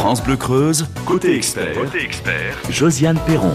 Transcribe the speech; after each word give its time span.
France 0.00 0.24
Bleu 0.24 0.38
Creuse, 0.38 0.86
côté 1.04 1.36
expert, 1.36 1.76
Josiane 2.70 3.18
Perron. 3.26 3.52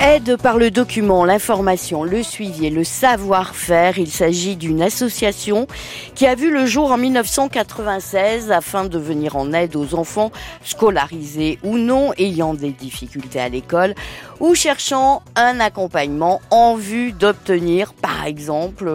Aide 0.00 0.38
par 0.38 0.56
le 0.56 0.70
document, 0.70 1.26
l'information, 1.26 2.04
le 2.04 2.22
suivi 2.22 2.68
et 2.68 2.70
le 2.70 2.84
savoir-faire. 2.84 3.98
Il 3.98 4.10
s'agit 4.10 4.56
d'une 4.56 4.80
association 4.80 5.66
qui 6.14 6.26
a 6.26 6.34
vu 6.34 6.50
le 6.50 6.64
jour 6.64 6.90
en 6.90 6.96
1996 6.96 8.50
afin 8.50 8.86
de 8.86 8.98
venir 8.98 9.36
en 9.36 9.52
aide 9.52 9.76
aux 9.76 9.94
enfants 9.94 10.32
scolarisés 10.64 11.58
ou 11.62 11.76
non 11.76 12.14
ayant 12.16 12.54
des 12.54 12.70
difficultés 12.70 13.38
à 13.38 13.50
l'école 13.50 13.94
ou 14.40 14.54
cherchant 14.54 15.22
un 15.36 15.60
accompagnement 15.60 16.40
en 16.50 16.76
vue 16.76 17.12
d'obtenir, 17.12 17.92
par 17.92 18.24
exemple, 18.24 18.90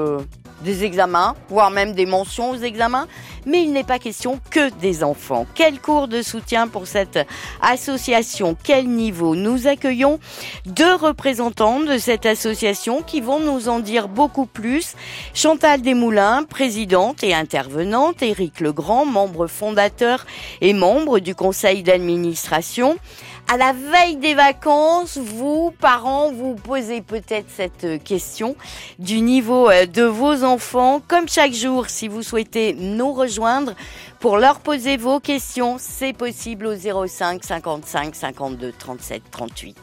des 0.64 0.84
examens, 0.84 1.36
voire 1.50 1.70
même 1.70 1.93
des 1.93 2.05
mentions 2.05 2.52
aux 2.52 2.57
examens, 2.57 3.07
mais 3.46 3.61
il 3.61 3.73
n'est 3.73 3.84
pas 3.84 4.00
question 4.00 4.39
que 4.50 4.70
des 4.79 5.04
enfants. 5.04 5.46
Quel 5.54 5.79
cours 5.79 6.07
de 6.07 6.21
soutien 6.21 6.68
pour 6.68 6.88
cette 6.88 7.20
association? 7.61 8.57
Quel 8.64 8.87
niveau? 8.87 9.36
Nous 9.36 9.68
accueillons 9.68 10.20
deux 10.65 10.96
représentants 10.96 11.82
de 11.82 11.97
cette 11.97 12.25
association 12.25 13.01
qui 13.01 13.21
vont 13.21 13.39
nous 13.39 13.70
en 13.70 13.79
dire 13.79 14.07
beaucoup 14.07 14.46
plus. 14.46 14.96
Chantal 15.34 15.82
Desmoulins, 15.82 16.43
présidente 16.43 17.23
et 17.23 17.34
intervenante, 17.34 18.21
Éric 18.23 18.59
Legrand, 18.59 19.06
membre 19.06 19.48
fondateur 19.48 20.25
et 20.61 20.73
membre 20.73 21.20
du 21.20 21.36
conseil 21.36 21.84
d'administration. 21.84 22.98
À 23.47 23.57
la 23.57 23.74
veille 23.74 24.15
des 24.15 24.33
vacances, 24.33 25.18
vous, 25.18 25.71
parents, 25.79 26.32
vous 26.32 26.56
posez 26.56 27.01
peut-être 27.01 27.47
cette 27.50 28.04
question 28.04 28.56
du 29.00 29.21
niveau 29.21 29.70
euh, 29.70 29.86
de 29.86 30.04
vos 30.04 30.43
enfants. 30.43 31.01
Comme 31.07 31.28
chaque 31.28 31.54
jour, 31.54 31.87
si 31.89 32.08
vous 32.08 32.23
souhaitez 32.23 32.73
nous 32.73 33.14
rejoindre 33.14 33.73
pour 34.20 34.38
leur 34.38 34.59
poser 34.59 34.98
vos 34.98 35.20
questions, 35.20 35.75
c'est 35.78 36.14
possible 36.14 36.66
au 36.66 36.75
05 37.08 37.44
55 37.44 38.16
52 38.16 38.72
37 38.72 39.23
38. 39.30 39.78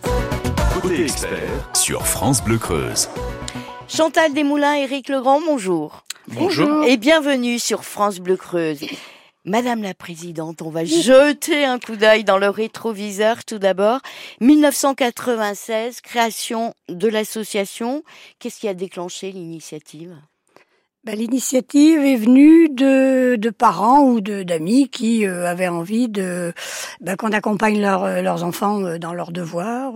Côté 0.80 1.02
expert 1.02 1.68
sur 1.74 2.06
France 2.06 2.42
Bleu 2.42 2.58
Creuse. 2.58 3.08
Chantal 3.86 4.32
Desmoulins, 4.32 4.74
Éric 4.74 5.08
Legrand, 5.08 5.40
bonjour. 5.44 6.04
Bonjour. 6.28 6.84
Et 6.84 6.96
bienvenue 6.96 7.58
sur 7.58 7.84
France 7.84 8.18
Bleu 8.20 8.36
Creuse. 8.36 8.84
Madame 9.46 9.82
la 9.82 9.94
Présidente, 9.94 10.60
on 10.60 10.68
va 10.68 10.84
jeter 10.84 11.64
un 11.64 11.78
coup 11.78 11.96
d'œil 11.96 12.24
dans 12.24 12.36
le 12.36 12.50
rétroviseur 12.50 13.42
tout 13.46 13.58
d'abord. 13.58 14.00
1996, 14.42 16.02
création 16.02 16.74
de 16.90 17.08
l'association. 17.08 18.02
Qu'est-ce 18.38 18.60
qui 18.60 18.68
a 18.68 18.74
déclenché 18.74 19.32
l'initiative? 19.32 20.14
Ben, 21.04 21.16
L'initiative 21.16 22.00
est 22.00 22.16
venue 22.16 22.68
de, 22.68 23.36
de 23.36 23.48
parents 23.48 24.02
ou 24.02 24.20
d'amis 24.20 24.90
qui 24.90 25.26
euh, 25.26 25.46
avaient 25.46 25.68
envie 25.68 26.10
de 26.10 26.52
ben, 27.00 27.16
qu'on 27.16 27.32
accompagne 27.32 27.80
leur, 27.80 28.04
euh, 28.04 28.20
leurs 28.20 28.44
enfants 28.44 28.84
euh, 28.84 28.98
dans 28.98 29.14
leurs 29.14 29.32
devoirs 29.32 29.94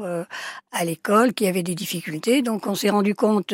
à 0.73 0.85
l'école, 0.87 1.35
qui 1.35 1.47
avaient 1.47 1.63
des 1.63 1.75
difficultés. 1.75 2.41
Donc 2.41 2.67
on 2.67 2.75
s'est 2.75 2.89
rendu 2.89 3.15
compte 3.15 3.53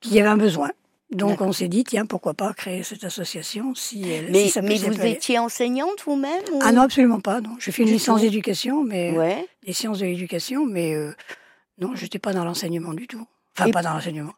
qu'il 0.00 0.14
y 0.14 0.20
avait 0.20 0.30
un 0.30 0.38
besoin. 0.38 0.70
Donc 1.10 1.40
on 1.40 1.52
s'est 1.52 1.68
dit, 1.68 1.84
tiens, 1.84 2.06
pourquoi 2.06 2.34
pas 2.34 2.52
créer 2.54 2.82
cette 2.82 3.04
association 3.04 3.74
si 3.74 4.10
elle 4.10 4.30
Mais, 4.32 4.44
si 4.44 4.50
ça 4.50 4.62
mais 4.62 4.76
vous 4.76 5.00
étiez 5.04 5.38
enseignante 5.38 6.02
vous-même 6.06 6.42
ou- 6.52 6.58
Ah 6.62 6.72
non, 6.72 6.82
absolument 6.82 7.20
pas. 7.20 7.40
Non, 7.40 7.54
je 7.58 7.70
fais 7.70 7.82
une 7.82 7.88
Du 7.88 7.94
licence 7.94 8.22
d'éducation, 8.22 8.82
mais 8.82 9.10
Ouais. 9.16 9.46
des 9.64 9.72
sciences 9.72 9.98
de 10.00 10.06
l'éducation, 10.06 10.64
mais 10.66 10.94
euh, 10.94 11.14
non, 11.78 11.94
j'étais 11.94 12.18
pas 12.18 12.32
dans 12.32 12.44
l'enseignement 12.44 12.94
du 12.94 13.06
tout. 13.06 13.26
Enfin, 13.56 13.68
Et- 13.68 13.72
pas 13.72 13.82
dans 13.82 13.92
l'enseignement, 13.92 14.32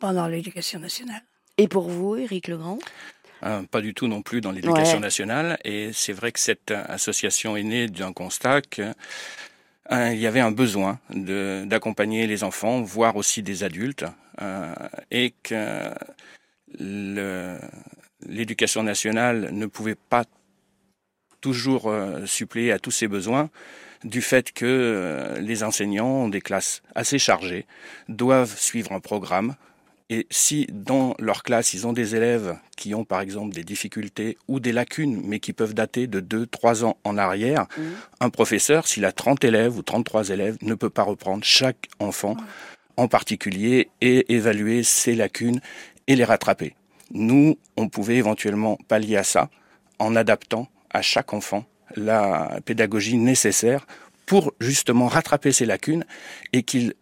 pas 0.00 0.12
dans 0.12 0.26
l'éducation 0.28 0.78
nationale. 0.80 1.22
Et 1.58 1.68
pour 1.68 1.88
vous, 1.90 2.16
Éric 2.16 2.48
Legrand 2.48 2.78
Euh, 3.44 3.62
pas 3.64 3.80
du 3.80 3.92
tout 3.92 4.06
non 4.06 4.22
plus 4.22 4.40
dans 4.40 4.52
l'éducation 4.52 4.94
Ouais. 4.94 5.00
nationale. 5.00 5.58
Et 5.64 5.90
c'est 5.92 6.12
vrai 6.12 6.30
que 6.30 6.38
cette 6.38 6.70
euh, 6.70 6.84
association 6.86 7.56
est 7.56 7.64
née 7.64 7.88
d'un 7.88 8.12
constat 8.12 8.62
que 8.62 8.82
euh, 9.90 10.10
il 10.14 10.20
y 10.20 10.28
avait 10.28 10.38
un 10.40 10.52
besoin 10.52 11.00
de- 11.10 11.64
d'accompagner 11.66 12.28
les 12.28 12.44
enfants, 12.44 12.80
voire 12.82 13.16
aussi 13.16 13.42
des 13.42 13.64
adultes, 13.64 14.04
et 15.10 15.34
que 15.42 15.92
l'éducation 18.26 18.82
nationale 18.82 19.50
ne 19.52 19.66
pouvait 19.66 19.94
pas 19.96 20.24
toujours 21.40 21.88
euh, 21.88 22.24
suppléer 22.24 22.72
à 22.72 22.78
tous 22.78 22.92
ces 22.92 23.08
besoins 23.08 23.50
du 24.04 24.22
fait 24.22 24.52
que 24.52 24.64
euh, 24.66 25.38
les 25.40 25.62
enseignants 25.62 26.24
ont 26.24 26.28
des 26.28 26.40
classes 26.40 26.82
assez 26.94 27.18
chargées, 27.18 27.66
doivent 28.08 28.56
suivre 28.56 28.92
un 28.92 29.00
programme, 29.00 29.54
et 30.10 30.26
si 30.30 30.66
dans 30.70 31.14
leur 31.18 31.42
classe, 31.42 31.72
ils 31.72 31.86
ont 31.86 31.92
des 31.92 32.14
élèves 32.14 32.56
qui 32.76 32.94
ont 32.94 33.04
par 33.04 33.20
exemple 33.20 33.54
des 33.54 33.64
difficultés 33.64 34.36
ou 34.48 34.60
des 34.60 34.72
lacunes, 34.72 35.22
mais 35.24 35.40
qui 35.40 35.52
peuvent 35.52 35.72
dater 35.74 36.06
de 36.06 36.20
2-3 36.20 36.84
ans 36.84 36.96
en 37.04 37.16
arrière, 37.16 37.66
Mhm. 37.78 37.92
un 38.20 38.30
professeur, 38.30 38.86
s'il 38.86 39.04
a 39.04 39.12
30 39.12 39.44
élèves 39.44 39.76
ou 39.76 39.82
33 39.82 40.30
élèves, 40.30 40.58
ne 40.62 40.74
peut 40.74 40.90
pas 40.90 41.02
reprendre 41.04 41.44
chaque 41.44 41.88
enfant 41.98 42.36
particulier 43.08 43.88
et 44.00 44.32
évaluer 44.32 44.82
ses 44.82 45.14
lacunes 45.14 45.60
et 46.06 46.16
les 46.16 46.24
rattraper. 46.24 46.74
Nous, 47.10 47.58
on 47.76 47.88
pouvait 47.88 48.16
éventuellement 48.16 48.78
pallier 48.88 49.16
à 49.16 49.24
ça 49.24 49.50
en 49.98 50.16
adaptant 50.16 50.68
à 50.90 51.02
chaque 51.02 51.32
enfant 51.32 51.64
la 51.96 52.58
pédagogie 52.64 53.18
nécessaire 53.18 53.86
pour 54.26 54.52
justement 54.60 55.08
rattraper 55.08 55.52
ses 55.52 55.66
lacunes 55.66 56.04
et 56.52 56.62
qu'il 56.62 56.94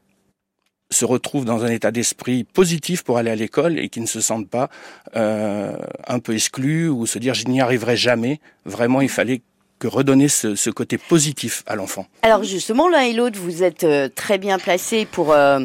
se 0.90 1.04
retrouve 1.04 1.44
dans 1.44 1.64
un 1.64 1.68
état 1.68 1.92
d'esprit 1.92 2.44
positif 2.44 3.04
pour 3.04 3.18
aller 3.18 3.30
à 3.30 3.36
l'école 3.36 3.78
et 3.78 3.88
qui 3.88 4.00
ne 4.00 4.06
se 4.06 4.20
sentent 4.20 4.48
pas 4.48 4.68
euh, 5.14 5.76
un 6.08 6.18
peu 6.18 6.34
exclus 6.34 6.88
ou 6.88 7.06
se 7.06 7.18
dire 7.18 7.34
je 7.34 7.46
n'y 7.46 7.60
arriverai 7.60 7.96
jamais. 7.96 8.40
Vraiment, 8.64 9.00
il 9.00 9.08
fallait 9.08 9.42
que 9.80 9.88
redonner 9.88 10.28
ce, 10.28 10.54
ce 10.54 10.70
côté 10.70 10.98
positif 10.98 11.64
à 11.66 11.74
l'enfant. 11.74 12.06
Alors 12.22 12.44
justement, 12.44 12.88
l'un 12.88 13.00
et 13.02 13.12
l'autre, 13.12 13.40
vous 13.40 13.64
êtes 13.64 13.82
euh, 13.82 14.08
très 14.14 14.38
bien 14.38 14.58
placés 14.58 15.06
pour 15.10 15.32
euh, 15.32 15.60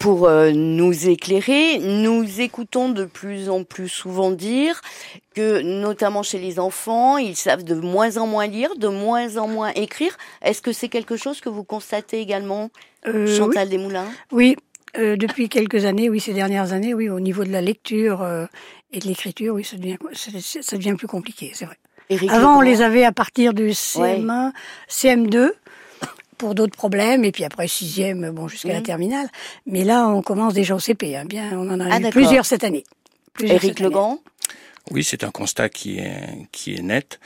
pour 0.00 0.26
euh, 0.26 0.50
nous 0.52 1.08
éclairer. 1.08 1.78
Nous 1.78 2.40
écoutons 2.40 2.88
de 2.88 3.04
plus 3.04 3.50
en 3.50 3.64
plus 3.64 3.90
souvent 3.90 4.30
dire 4.30 4.80
que, 5.34 5.60
notamment 5.60 6.22
chez 6.22 6.38
les 6.38 6.58
enfants, 6.58 7.18
ils 7.18 7.36
savent 7.36 7.64
de 7.64 7.74
moins 7.74 8.16
en 8.16 8.26
moins 8.26 8.46
lire, 8.46 8.74
de 8.76 8.88
moins 8.88 9.36
en 9.36 9.46
moins 9.46 9.72
écrire. 9.74 10.16
Est-ce 10.40 10.62
que 10.62 10.72
c'est 10.72 10.88
quelque 10.88 11.16
chose 11.18 11.40
que 11.42 11.50
vous 11.50 11.64
constatez 11.64 12.18
également, 12.18 12.70
Euh, 13.06 13.26
oui. 13.26 13.36
Chantal 13.36 13.68
Desmoulins? 13.68 14.10
Oui, 14.32 14.56
euh, 14.96 15.16
depuis 15.16 15.48
quelques 15.50 15.84
années, 15.84 16.08
oui, 16.08 16.18
ces 16.20 16.32
dernières 16.34 16.72
années, 16.72 16.94
oui, 16.94 17.10
au 17.10 17.20
niveau 17.20 17.44
de 17.44 17.52
la 17.52 17.60
lecture 17.60 18.22
euh, 18.22 18.46
et 18.92 19.00
de 19.00 19.06
l'écriture, 19.06 19.54
oui, 19.54 19.64
ça 19.64 19.76
devient, 19.76 19.98
ça, 20.14 20.30
ça 20.62 20.76
devient 20.76 20.94
plus 20.96 21.08
compliqué, 21.08 21.52
c'est 21.54 21.66
vrai. 21.66 21.76
Éric 22.10 22.30
Avant, 22.32 22.58
on 22.58 22.60
les 22.60 22.82
avait 22.82 23.04
à 23.04 23.12
partir 23.12 23.54
du 23.54 23.68
CM1, 23.70 24.52
CM2 24.88 25.52
pour 26.38 26.54
d'autres 26.54 26.76
problèmes, 26.76 27.24
et 27.24 27.32
puis 27.32 27.44
après 27.44 27.68
sixième, 27.68 28.30
bon, 28.30 28.48
jusqu'à 28.48 28.68
la 28.72 28.78
Mhm. 28.78 28.82
terminale. 28.82 29.28
Mais 29.66 29.84
là, 29.84 30.08
on 30.08 30.20
commence 30.22 30.54
déjà 30.54 30.74
au 30.74 30.78
CP, 30.80 31.16
hein, 31.16 31.24
bien, 31.24 31.50
on 31.52 31.70
en 31.70 31.78
a 31.80 31.86
Ah, 31.90 32.00
eu 32.00 32.10
plusieurs 32.10 32.46
cette 32.46 32.64
année. 32.64 32.84
Plusieurs 33.34 33.62
Éric. 33.62 33.78
Legrand 33.80 34.18
Oui, 34.90 35.04
c'est 35.04 35.22
un 35.22 35.30
constat 35.30 35.68
qui 35.68 35.98
est, 35.98 36.48
qui 36.50 36.74
est 36.74 36.82
net. 36.82 37.20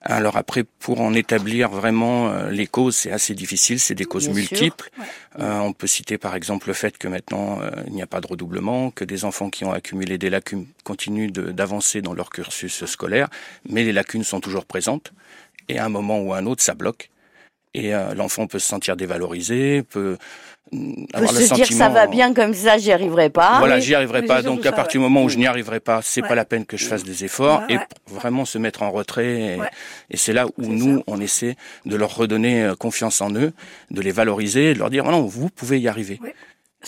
Alors 0.00 0.36
après, 0.36 0.62
pour 0.62 1.00
en 1.00 1.12
établir 1.12 1.70
vraiment 1.70 2.28
euh, 2.28 2.50
les 2.50 2.66
causes, 2.68 2.96
c'est 2.96 3.10
assez 3.10 3.34
difficile, 3.34 3.80
c'est 3.80 3.96
des 3.96 4.04
causes 4.04 4.26
Bien 4.26 4.34
multiples. 4.34 4.90
ouais. 4.98 5.04
Euh, 5.40 5.58
on 5.58 5.72
peut 5.72 5.88
citer 5.88 6.18
par 6.18 6.36
exemple 6.36 6.68
le 6.68 6.74
fait 6.74 6.96
que 6.96 7.08
maintenant, 7.08 7.60
euh, 7.60 7.70
il 7.86 7.94
n'y 7.94 8.02
a 8.02 8.06
pas 8.06 8.20
de 8.20 8.26
redoublement, 8.28 8.90
que 8.92 9.04
des 9.04 9.24
enfants 9.24 9.50
qui 9.50 9.64
ont 9.64 9.72
accumulé 9.72 10.16
des 10.16 10.30
lacunes 10.30 10.66
continuent 10.84 11.32
d'avancer 11.32 12.00
dans 12.00 12.14
leur 12.14 12.30
cursus 12.30 12.84
scolaire, 12.84 13.28
mais 13.68 13.82
les 13.84 13.92
lacunes 13.92 14.24
sont 14.24 14.40
toujours 14.40 14.66
présentes. 14.66 15.12
Et 15.68 15.78
à 15.78 15.84
un 15.84 15.88
moment 15.88 16.20
ou 16.20 16.32
à 16.32 16.38
un 16.38 16.46
autre, 16.46 16.62
ça 16.62 16.74
bloque. 16.74 17.10
Et 17.74 17.94
euh, 17.94 18.14
l'enfant 18.14 18.46
peut 18.46 18.58
se 18.58 18.66
sentir 18.66 18.96
dévalorisé, 18.96 19.82
peut 19.82 20.16
mm, 20.72 20.94
peut 20.94 21.16
avoir 21.16 21.32
le 21.32 21.38
se 21.40 21.44
dire 21.54 21.56
sentiment... 21.66 21.78
ça 21.78 21.88
va 21.90 22.06
bien 22.06 22.34
comme 22.34 22.54
ça, 22.54 22.78
j'y 22.78 22.92
arriverai 22.92 23.30
pas. 23.30 23.58
Voilà, 23.58 23.78
j'y 23.80 23.94
arriverai 23.94 24.22
pas. 24.22 24.42
Donc 24.42 24.64
à 24.66 24.72
partir 24.72 25.00
du 25.00 25.04
moment 25.04 25.22
où 25.22 25.28
je 25.28 25.36
n'y 25.38 25.46
arriverai 25.46 25.80
pas, 25.80 26.00
c'est 26.02 26.22
Ouais. 26.22 26.28
pas 26.28 26.34
la 26.34 26.44
peine 26.44 26.64
que 26.66 26.76
je 26.76 26.86
fasse 26.86 27.04
des 27.04 27.24
efforts 27.24 27.60
Ouais, 27.68 27.74
et 27.74 27.76
ouais. 27.78 27.86
vraiment 28.06 28.44
se 28.44 28.58
mettre 28.58 28.82
en 28.82 28.90
retrait. 28.90 29.54
Et, 29.54 29.56
Ouais. 29.60 29.68
et 30.10 30.16
c'est 30.16 30.32
là 30.32 30.46
où 30.46 30.66
nous 30.66 30.98
ça. 30.98 31.04
on 31.06 31.20
essaie 31.20 31.56
de 31.86 31.96
leur 31.96 32.14
redonner 32.16 32.64
euh, 32.64 32.74
confiance 32.74 33.20
en 33.20 33.30
eux, 33.34 33.52
de 33.90 34.00
les 34.00 34.12
valoriser, 34.12 34.74
de 34.74 34.78
leur 34.78 34.90
dire 34.90 35.04
oh 35.06 35.10
non, 35.10 35.22
vous 35.22 35.48
pouvez 35.50 35.78
y 35.80 35.88
arriver. 35.88 36.18
Ouais. 36.22 36.34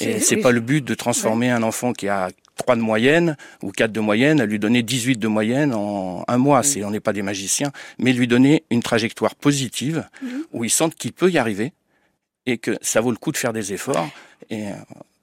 Et 0.00 0.20
c'est 0.20 0.36
pas 0.36 0.52
le 0.52 0.60
but 0.60 0.84
de 0.84 0.94
transformer 0.94 1.50
un 1.50 1.62
enfant 1.64 1.92
qui 1.92 2.06
a 2.08 2.28
3 2.60 2.76
de 2.76 2.80
moyenne 2.80 3.36
ou 3.62 3.72
4 3.72 3.90
de 3.90 4.00
moyenne 4.00 4.40
à 4.40 4.46
lui 4.46 4.58
donner 4.58 4.82
18 4.82 5.16
de 5.16 5.28
moyenne 5.28 5.72
en 5.74 6.24
un 6.28 6.38
mois. 6.38 6.62
C'est 6.62 6.84
on 6.84 6.90
n'est 6.90 7.00
pas 7.00 7.12
des 7.12 7.22
magiciens, 7.22 7.72
mais 7.98 8.12
lui 8.12 8.26
donner 8.26 8.64
une 8.70 8.82
trajectoire 8.82 9.34
positive 9.34 10.06
où 10.52 10.64
ils 10.64 10.70
sentent 10.70 10.94
qu'il 10.94 11.12
peut 11.12 11.30
y 11.30 11.38
arriver 11.38 11.72
et 12.46 12.58
que 12.58 12.76
ça 12.82 13.00
vaut 13.00 13.10
le 13.10 13.16
coup 13.16 13.32
de 13.32 13.36
faire 13.36 13.52
des 13.52 13.72
efforts. 13.72 14.08
Et 14.50 14.68
euh, 14.68 14.74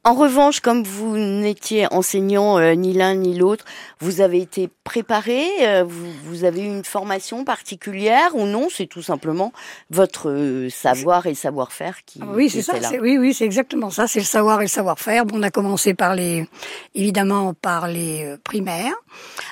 En 0.08 0.14
revanche, 0.14 0.62
comme 0.62 0.84
vous 0.84 1.18
n'étiez 1.18 1.94
enseignant 1.94 2.58
euh, 2.60 2.76
ni 2.76 2.94
l'un 2.94 3.14
ni 3.14 3.38
l'autre, 3.38 3.66
vous 4.00 4.22
avez 4.22 4.40
été 4.40 4.70
préparé, 4.86 5.46
euh, 5.64 5.84
vous, 5.84 6.10
vous 6.24 6.46
avez 6.46 6.62
eu 6.62 6.66
une 6.66 6.86
formation 6.86 7.44
particulière 7.44 8.34
ou 8.34 8.46
non? 8.46 8.70
C'est 8.70 8.86
tout 8.86 9.02
simplement 9.02 9.52
votre 9.90 10.30
euh, 10.30 10.70
savoir 10.70 11.26
et 11.26 11.36
savoir-faire 11.36 12.06
qui, 12.06 12.22
Ah 12.24 12.28
oui, 12.34 12.50
c'est 12.50 12.62
ça. 12.62 12.80
là. 12.80 12.90
Oui, 13.02 13.18
oui, 13.18 13.34
c'est 13.34 13.44
exactement 13.44 13.90
ça. 13.90 14.08
C'est 14.08 14.20
le 14.20 14.26
savoir 14.26 14.62
et 14.62 14.64
le 14.64 14.70
savoir-faire. 14.70 15.26
Bon, 15.26 15.40
on 15.40 15.44
a 15.44 15.52
commencé 15.52 15.94
par 15.94 16.16
les, 16.16 16.48
évidemment, 16.96 17.54
par 17.54 17.90
les 17.90 18.24
euh, 18.24 18.38
primaires. 18.42 18.96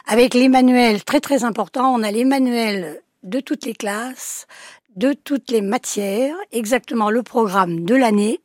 Avec 0.07 0.33
les 0.33 0.47
manuels, 0.47 1.03
très 1.03 1.19
très 1.19 1.43
important, 1.43 1.93
on 1.93 2.01
a 2.01 2.11
les 2.11 2.23
manuels 2.23 3.01
de 3.23 3.41
toutes 3.41 3.65
les 3.65 3.73
classes 3.73 4.47
de 4.95 5.11
toutes 5.11 5.51
les 5.51 5.61
matières, 5.61 6.35
exactement 6.53 7.09
le 7.09 7.21
programme 7.21 7.83
de 7.83 7.95
l'année, 7.95 8.39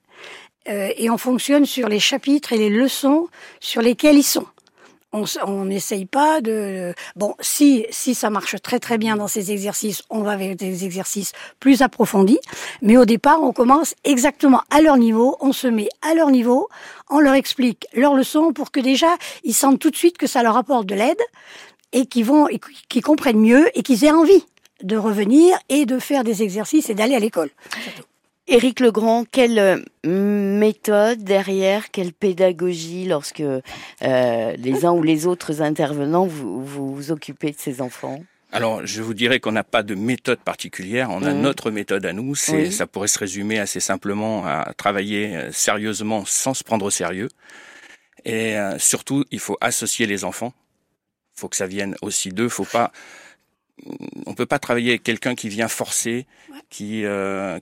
euh, 0.69 0.91
et 0.97 1.11
on 1.11 1.19
fonctionne 1.19 1.67
sur 1.67 1.89
les 1.89 2.01
chapitres 2.01 2.53
et 2.53 2.59
les 2.59 2.71
leçons 2.71 3.29
sur 3.61 3.83
lesquels 3.83 4.17
ils 4.17 4.23
sont. 4.23 4.47
On 5.13 5.65
n'essaye 5.65 6.07
pas 6.07 6.41
de 6.41 6.95
bon 7.17 7.35
si 7.41 7.85
si 7.91 8.15
ça 8.15 8.31
marche 8.31 8.55
très 8.63 8.79
très 8.79 8.97
bien 8.97 9.17
dans 9.17 9.27
ces 9.27 9.51
exercices 9.51 10.05
on 10.09 10.23
va 10.23 10.37
vers 10.37 10.55
des 10.55 10.85
exercices 10.85 11.33
plus 11.59 11.83
approfondis. 11.83 12.39
Mais 12.81 12.97
au 12.97 13.05
départ 13.05 13.43
on 13.43 13.53
commence 13.53 13.97
exactement 14.05 14.63
à 14.71 14.81
leur 14.81 14.99
niveau 14.99 15.37
on 15.41 15.53
se 15.53 15.67
met 15.67 15.89
à 16.09 16.15
leur 16.15 16.31
niveau 16.31 16.69
on 17.09 17.19
leur 17.19 17.35
explique 17.35 17.89
leurs 17.93 18.15
leçons 18.15 18.53
pour 18.53 18.71
que 18.71 18.79
déjà 18.79 19.09
ils 19.43 19.55
sentent 19.55 19.81
tout 19.81 19.91
de 19.91 19.97
suite 19.97 20.17
que 20.17 20.29
ça 20.29 20.45
leur 20.45 20.57
apporte 20.57 20.87
de 20.87 20.95
l'aide 20.95 21.21
et 21.93 22.07
qu'ils 22.07 22.27
vont 22.27 22.47
qu'ils 22.89 23.03
comprennent 23.03 23.41
mieux 23.41 23.69
et 23.77 23.83
qu'ils 23.83 24.05
aient 24.05 24.13
envie 24.13 24.45
de 24.85 24.97
revenir 24.97 25.59
et 25.69 25.87
de 25.87 25.99
faire 25.99 26.23
des 26.23 26.45
exercices 26.45 26.89
et 26.89 26.95
d'aller 26.95 27.17
à 27.17 27.19
l'école 27.19 27.51
Éric 28.51 28.81
Legrand, 28.81 29.25
quelle 29.31 29.59
euh, 29.61 29.79
méthode 30.05 31.23
derrière, 31.23 31.93
quelle 31.93 32.13
pédagogie 32.13 33.07
lorsque 33.07 33.41
euh, 33.43 33.61
les 34.57 34.85
uns 34.85 34.91
ou 34.91 35.05
les 35.05 35.29
autres 35.29 35.63
intervenants 35.63 36.27
vous 36.27 36.65
vous, 36.65 37.13
occupez 37.13 37.53
de 37.53 37.57
ces 37.57 37.81
enfants? 37.81 38.25
Alors, 38.51 38.85
je 38.85 39.03
vous 39.03 39.15
dirais 39.15 39.39
qu'on 39.39 39.53
n'a 39.53 39.63
pas 39.63 39.85
de 39.85 39.95
méthode 39.95 40.41
particulière. 40.41 41.11
On 41.11 41.23
a 41.23 41.33
mmh. 41.33 41.41
notre 41.41 41.71
méthode 41.71 42.05
à 42.05 42.13
nous. 42.13 42.35
C'est, 42.35 42.73
ça 42.73 42.89
pourrait 42.89 43.07
se 43.07 43.21
résumer 43.21 43.61
assez 43.61 43.79
simplement 43.79 44.45
à 44.45 44.75
travailler 44.77 45.37
euh, 45.37 45.53
sérieusement 45.53 46.25
sans 46.27 46.53
se 46.53 46.65
prendre 46.65 46.85
au 46.85 46.91
sérieux. 46.91 47.29
Et 48.25 48.57
surtout, 48.77 49.25
il 49.31 49.39
faut 49.39 49.57
associer 49.63 50.05
les 50.05 50.25
enfants. 50.25 50.53
Il 51.37 51.41
faut 51.41 51.49
que 51.49 51.57
ça 51.57 51.67
vienne 51.67 51.95
aussi 52.03 52.29
d'eux. 52.29 52.51
Faut 52.51 52.67
pas, 52.67 52.93
on 54.27 54.35
peut 54.35 54.45
pas 54.45 54.59
travailler 54.59 54.91
avec 54.91 55.05
quelqu'un 55.05 55.35
qui 55.35 55.49
vient 55.49 55.69
forcer, 55.69 56.27
qui 56.69 57.05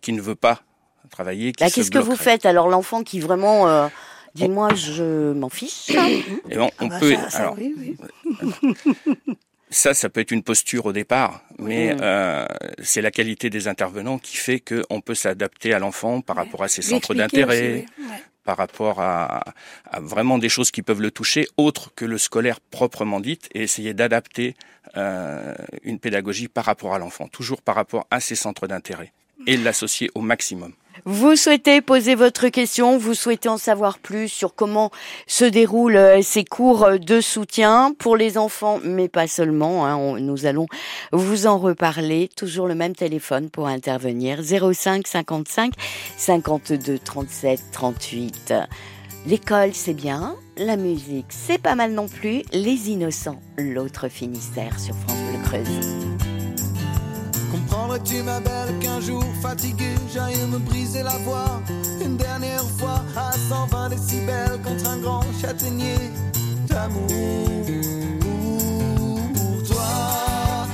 qui 0.00 0.12
ne 0.12 0.20
veut 0.20 0.34
pas 0.34 0.62
travailler. 1.08 1.52
Bah, 1.58 1.70
qu'est-ce 1.70 1.90
que 1.90 1.99
vous 1.99 2.16
faites 2.16 2.46
alors 2.46 2.69
l'enfant 2.69 3.02
qui 3.02 3.20
vraiment 3.20 3.69
euh, 3.69 3.88
dit 4.34 4.49
moi 4.49 4.75
je 4.75 5.32
m'en 5.32 5.49
fiche. 5.49 5.90
Et 5.90 6.25
eh 6.50 6.58
on, 6.58 6.70
ah 6.78 6.87
bah 6.87 6.99
peut 6.99 7.14
ça, 7.28 7.55
ça, 9.70 9.94
ça, 9.94 10.08
peut 10.08 10.20
être 10.20 10.31
une 10.31 10.43
posture 10.43 10.87
au 10.87 10.93
départ, 10.93 11.43
mais 11.58 11.94
euh, 12.00 12.46
c'est 12.82 13.02
la 13.02 13.10
qualité 13.10 13.50
des 13.50 13.69
intervenants 13.69 14.19
qui 14.19 14.37
fait 14.37 14.60
qu'on 14.60 15.00
peut 15.00 15.14
s'adapter 15.14 15.75
à 15.75 15.78
l'enfant 15.78 16.20
par 16.20 16.37
rapport 16.37 16.62
à 16.62 16.69
ses 16.69 16.82
centres 16.82 17.14
d'intérêt, 17.14 17.84
par 18.44 18.56
rapport 18.56 19.00
à, 19.00 19.44
à, 19.90 20.00
vraiment 20.00 20.38
des 20.38 20.49
choses 20.49 20.70
qui 20.70 20.82
peuvent 20.82 21.02
le 21.02 21.10
toucher, 21.10 21.46
autres 21.58 21.93
que 21.94 22.06
le 22.06 22.16
scolaire 22.16 22.60
proprement 22.60 23.20
dit, 23.20 23.38
et 23.52 23.62
essayer 23.62 23.93
d'adapter 23.93 24.55
euh, 24.96 25.55
une 25.82 25.99
pédagogie 25.99 26.49
par 26.49 26.64
rapport 26.64 26.94
à 26.94 26.99
l'enfant, 26.99 27.28
toujours 27.28 27.60
par 27.60 27.75
rapport 27.75 28.06
à 28.10 28.20
ses 28.20 28.34
centres 28.34 28.66
d'intérêt, 28.66 29.12
et 29.46 29.56
l'associer 29.56 30.10
au 30.14 30.22
maximum. 30.22 30.72
Vous 31.04 31.36
souhaitez 31.36 31.80
poser 31.80 32.14
votre 32.14 32.48
question, 32.48 32.98
vous 32.98 33.14
souhaitez 33.14 33.48
en 33.48 33.58
savoir 33.58 33.98
plus 33.98 34.28
sur 34.28 34.54
comment 34.54 34.90
se 35.26 35.44
déroulent 35.44 35.96
euh, 35.96 36.22
ces 36.22 36.44
cours 36.44 36.98
de 36.98 37.20
soutien 37.20 37.94
pour 37.98 38.16
les 38.16 38.38
enfants, 38.38 38.80
mais 38.82 39.08
pas 39.08 39.26
seulement. 39.26 39.86
Hein, 39.86 40.20
nous 40.20 40.46
allons 40.46 40.66
vous 41.12 41.46
en 41.46 41.58
reparler. 41.58 42.28
Toujours 42.36 42.66
le 42.66 42.74
même 42.74 42.94
téléphone 42.94 43.50
pour 43.50 43.66
intervenir 43.68 44.40
05 44.42 45.06
55 45.06 45.74
52 46.16 46.98
37 46.98 47.60
38. 47.72 48.54
L'école, 49.26 49.74
c'est 49.74 49.94
bien. 49.94 50.36
La 50.56 50.76
musique, 50.76 51.26
c'est 51.28 51.60
pas 51.60 51.74
mal 51.74 51.92
non 51.92 52.08
plus. 52.08 52.42
Les 52.52 52.90
innocents, 52.90 53.40
l'autre 53.56 54.08
Finistère 54.08 54.78
sur 54.78 54.94
France 54.94 55.18
Bleu 55.18 55.42
Creuse. 55.44 56.27
Comprendrais-tu, 57.50 58.22
ma 58.22 58.40
belle, 58.40 58.78
qu'un 58.80 59.00
jour 59.00 59.24
fatigué, 59.40 59.94
j'aille 60.12 60.46
me 60.48 60.58
briser 60.58 61.02
la 61.02 61.16
voix. 61.18 61.62
Une 62.04 62.16
dernière 62.16 62.64
fois 62.78 63.02
à 63.16 63.32
120 63.32 63.88
décibels 63.90 64.60
contre 64.62 64.88
un 64.88 64.98
grand 64.98 65.24
châtaignier 65.40 65.96
d'amour. 66.68 67.08
Pour 69.34 69.62
toi. 69.66 70.66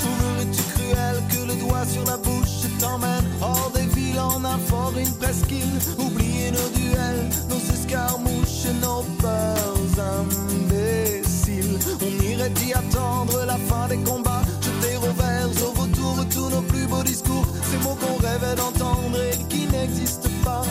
Trouverais-tu 0.00 0.62
cruel 0.74 1.16
que 1.30 1.48
le 1.48 1.60
doigt 1.60 1.86
sur 1.86 2.04
la 2.04 2.16
bouche 2.18 2.66
t'emmène 2.78 3.24
hors 3.40 3.72
des 3.74 3.86
villes 3.98 4.20
en 4.20 4.44
un 4.44 4.58
fort, 4.58 4.92
une 4.98 5.12
presqu'île, 5.14 5.78
oublier 5.98 6.50
nos 6.50 6.68
duels, 6.78 7.28
nos 7.48 7.74
escarmouches, 7.74 8.66
nos 8.82 9.02
peurs 9.20 9.75
on 12.06 12.24
irait 12.24 12.52
y 12.66 12.72
attendre 12.72 13.44
la 13.46 13.56
fin 13.56 13.88
des 13.88 13.98
combats, 13.98 14.42
jeter 14.60 14.96
au 14.96 15.12
vert, 15.12 15.48
au 15.66 15.72
vautour 15.72 16.24
tous 16.30 16.50
nos 16.50 16.62
plus 16.62 16.86
beaux 16.86 17.02
discours, 17.02 17.46
ces 17.70 17.78
mots 17.78 17.96
qu'on 18.00 18.16
rêvait 18.16 18.54
d'entendre 18.56 19.18
et 19.32 19.36
qui 19.48 19.66
n'existent 19.66 20.28
pas, 20.44 20.62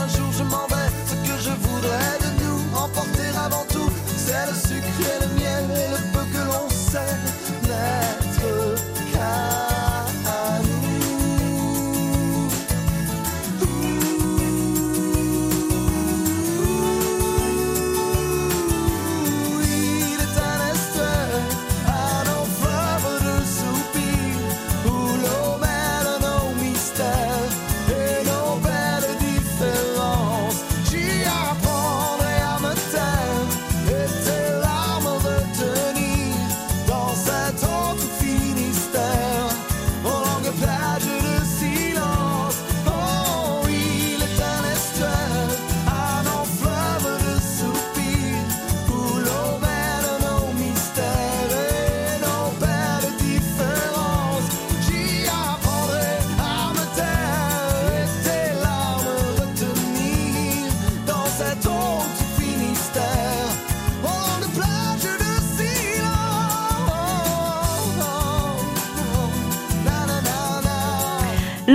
un 0.00 0.08
jour 0.08 0.32
je 0.32 0.42
m'en 0.44 0.69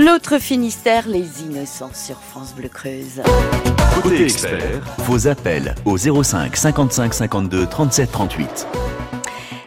L'autre 0.06 0.38
Finistère, 0.38 1.08
les 1.08 1.42
innocents 1.42 1.90
sur 1.92 2.20
France 2.20 2.54
Bleu 2.54 2.68
Creuse. 2.68 3.20
Côté 4.00 4.22
expert, 4.22 4.80
vos 4.98 5.26
appels 5.26 5.74
au 5.84 5.96
05 5.98 6.56
55 6.56 7.12
52 7.12 7.66
37 7.66 8.12
38. 8.12 8.85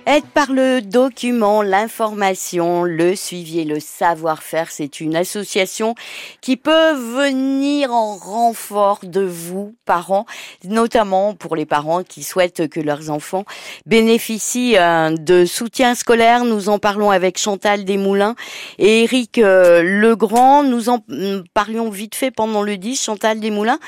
Aide 0.09 0.25
par 0.25 0.51
le 0.51 0.81
document, 0.81 1.61
l'information, 1.61 2.83
le 2.83 3.15
suivi 3.15 3.59
et 3.59 3.63
le 3.63 3.79
savoir-faire, 3.79 4.71
c'est 4.71 5.01
une 5.01 5.15
association 5.15 5.93
qui 6.41 6.57
peut 6.57 6.93
venir 6.93 7.93
en 7.93 8.15
renfort 8.15 9.01
de 9.03 9.21
vous, 9.21 9.75
parents, 9.85 10.25
notamment 10.63 11.35
pour 11.35 11.55
les 11.55 11.67
parents 11.67 12.01
qui 12.03 12.23
souhaitent 12.23 12.67
que 12.69 12.79
leurs 12.79 13.11
enfants 13.11 13.45
bénéficient 13.85 14.79
euh, 14.79 15.15
de 15.15 15.45
soutien 15.45 15.93
scolaire. 15.93 16.43
Nous 16.43 16.69
en 16.69 16.79
parlons 16.79 17.11
avec 17.11 17.37
Chantal 17.37 17.85
Desmoulins 17.85 18.33
et 18.79 19.03
Eric 19.03 19.37
euh, 19.37 19.83
Legrand. 19.83 20.63
Nous 20.63 20.89
en 20.89 21.03
mm, 21.07 21.43
parlions 21.53 21.91
vite 21.91 22.15
fait 22.15 22.31
pendant 22.31 22.63
le 22.63 22.77
10. 22.77 22.99
Chantal 22.99 23.39
Desmoulins, 23.39 23.79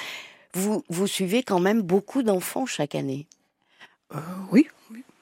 vous, 0.54 0.84
vous 0.88 1.08
suivez 1.08 1.42
quand 1.42 1.60
même 1.60 1.82
beaucoup 1.82 2.22
d'enfants 2.22 2.68
chaque 2.68 2.94
année. 2.94 3.25
Euh, 4.13 4.20
oui, 4.51 4.68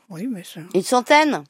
oui. 0.10 0.28
Mais 0.30 0.44
ça... 0.44 0.62
Une 0.74 0.82
centaine? 0.82 1.44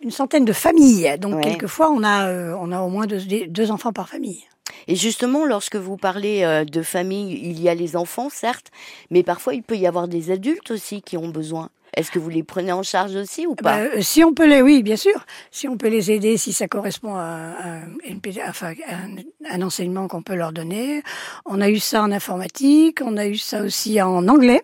Une 0.00 0.10
centaine 0.10 0.44
de 0.44 0.52
familles. 0.52 1.16
Donc, 1.18 1.36
ouais. 1.36 1.42
quelquefois, 1.42 1.90
on 1.90 2.02
a, 2.02 2.28
euh, 2.28 2.56
on 2.60 2.72
a 2.72 2.80
au 2.80 2.88
moins 2.88 3.06
deux, 3.06 3.20
deux, 3.48 3.70
enfants 3.70 3.92
par 3.92 4.08
famille. 4.08 4.44
Et 4.86 4.94
justement, 4.94 5.44
lorsque 5.44 5.76
vous 5.76 5.96
parlez 5.96 6.42
euh, 6.42 6.64
de 6.64 6.82
famille, 6.82 7.38
il 7.42 7.60
y 7.60 7.68
a 7.68 7.74
les 7.74 7.96
enfants, 7.96 8.28
certes, 8.30 8.70
mais 9.10 9.22
parfois, 9.22 9.54
il 9.54 9.62
peut 9.62 9.76
y 9.76 9.86
avoir 9.86 10.08
des 10.08 10.30
adultes 10.30 10.70
aussi 10.70 11.02
qui 11.02 11.16
ont 11.16 11.28
besoin. 11.28 11.70
Est-ce 11.94 12.10
que 12.10 12.18
vous 12.18 12.28
les 12.28 12.42
prenez 12.42 12.70
en 12.70 12.82
charge 12.82 13.16
aussi 13.16 13.46
ou 13.46 13.54
pas? 13.54 13.88
Bah, 13.88 14.02
Si 14.02 14.22
on 14.22 14.32
peut 14.32 14.46
les, 14.46 14.62
oui, 14.62 14.82
bien 14.82 14.96
sûr. 14.96 15.26
Si 15.50 15.66
on 15.66 15.76
peut 15.76 15.88
les 15.88 16.10
aider, 16.10 16.36
si 16.36 16.52
ça 16.52 16.68
correspond 16.68 17.14
à, 17.16 17.54
à, 17.58 17.80
une, 18.06 18.20
enfin, 18.46 18.74
à 18.86 18.94
un, 18.94 19.56
un 19.58 19.62
enseignement 19.62 20.06
qu'on 20.06 20.22
peut 20.22 20.36
leur 20.36 20.52
donner. 20.52 21.02
On 21.44 21.60
a 21.60 21.68
eu 21.68 21.78
ça 21.78 22.02
en 22.02 22.12
informatique, 22.12 23.00
on 23.02 23.16
a 23.16 23.26
eu 23.26 23.36
ça 23.36 23.62
aussi 23.62 24.00
en 24.00 24.28
anglais 24.28 24.62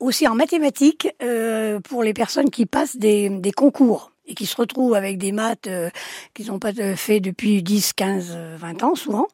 aussi 0.00 0.26
en 0.28 0.34
mathématiques 0.34 1.08
euh, 1.22 1.80
pour 1.80 2.02
les 2.02 2.14
personnes 2.14 2.50
qui 2.50 2.66
passent 2.66 2.96
des, 2.96 3.28
des, 3.28 3.52
concours 3.52 4.10
et 4.26 4.34
qui 4.34 4.46
se 4.46 4.56
retrouvent 4.56 4.94
avec 4.94 5.18
des 5.18 5.32
maths 5.32 5.66
euh, 5.66 5.90
qu'ils 6.32 6.46
n'ont 6.46 6.58
pas 6.58 6.72
fait 6.96 7.20
depuis 7.20 7.62
10, 7.62 7.92
15, 7.92 8.38
20 8.58 8.82
ans 8.82 8.94
souvent. 8.94 9.26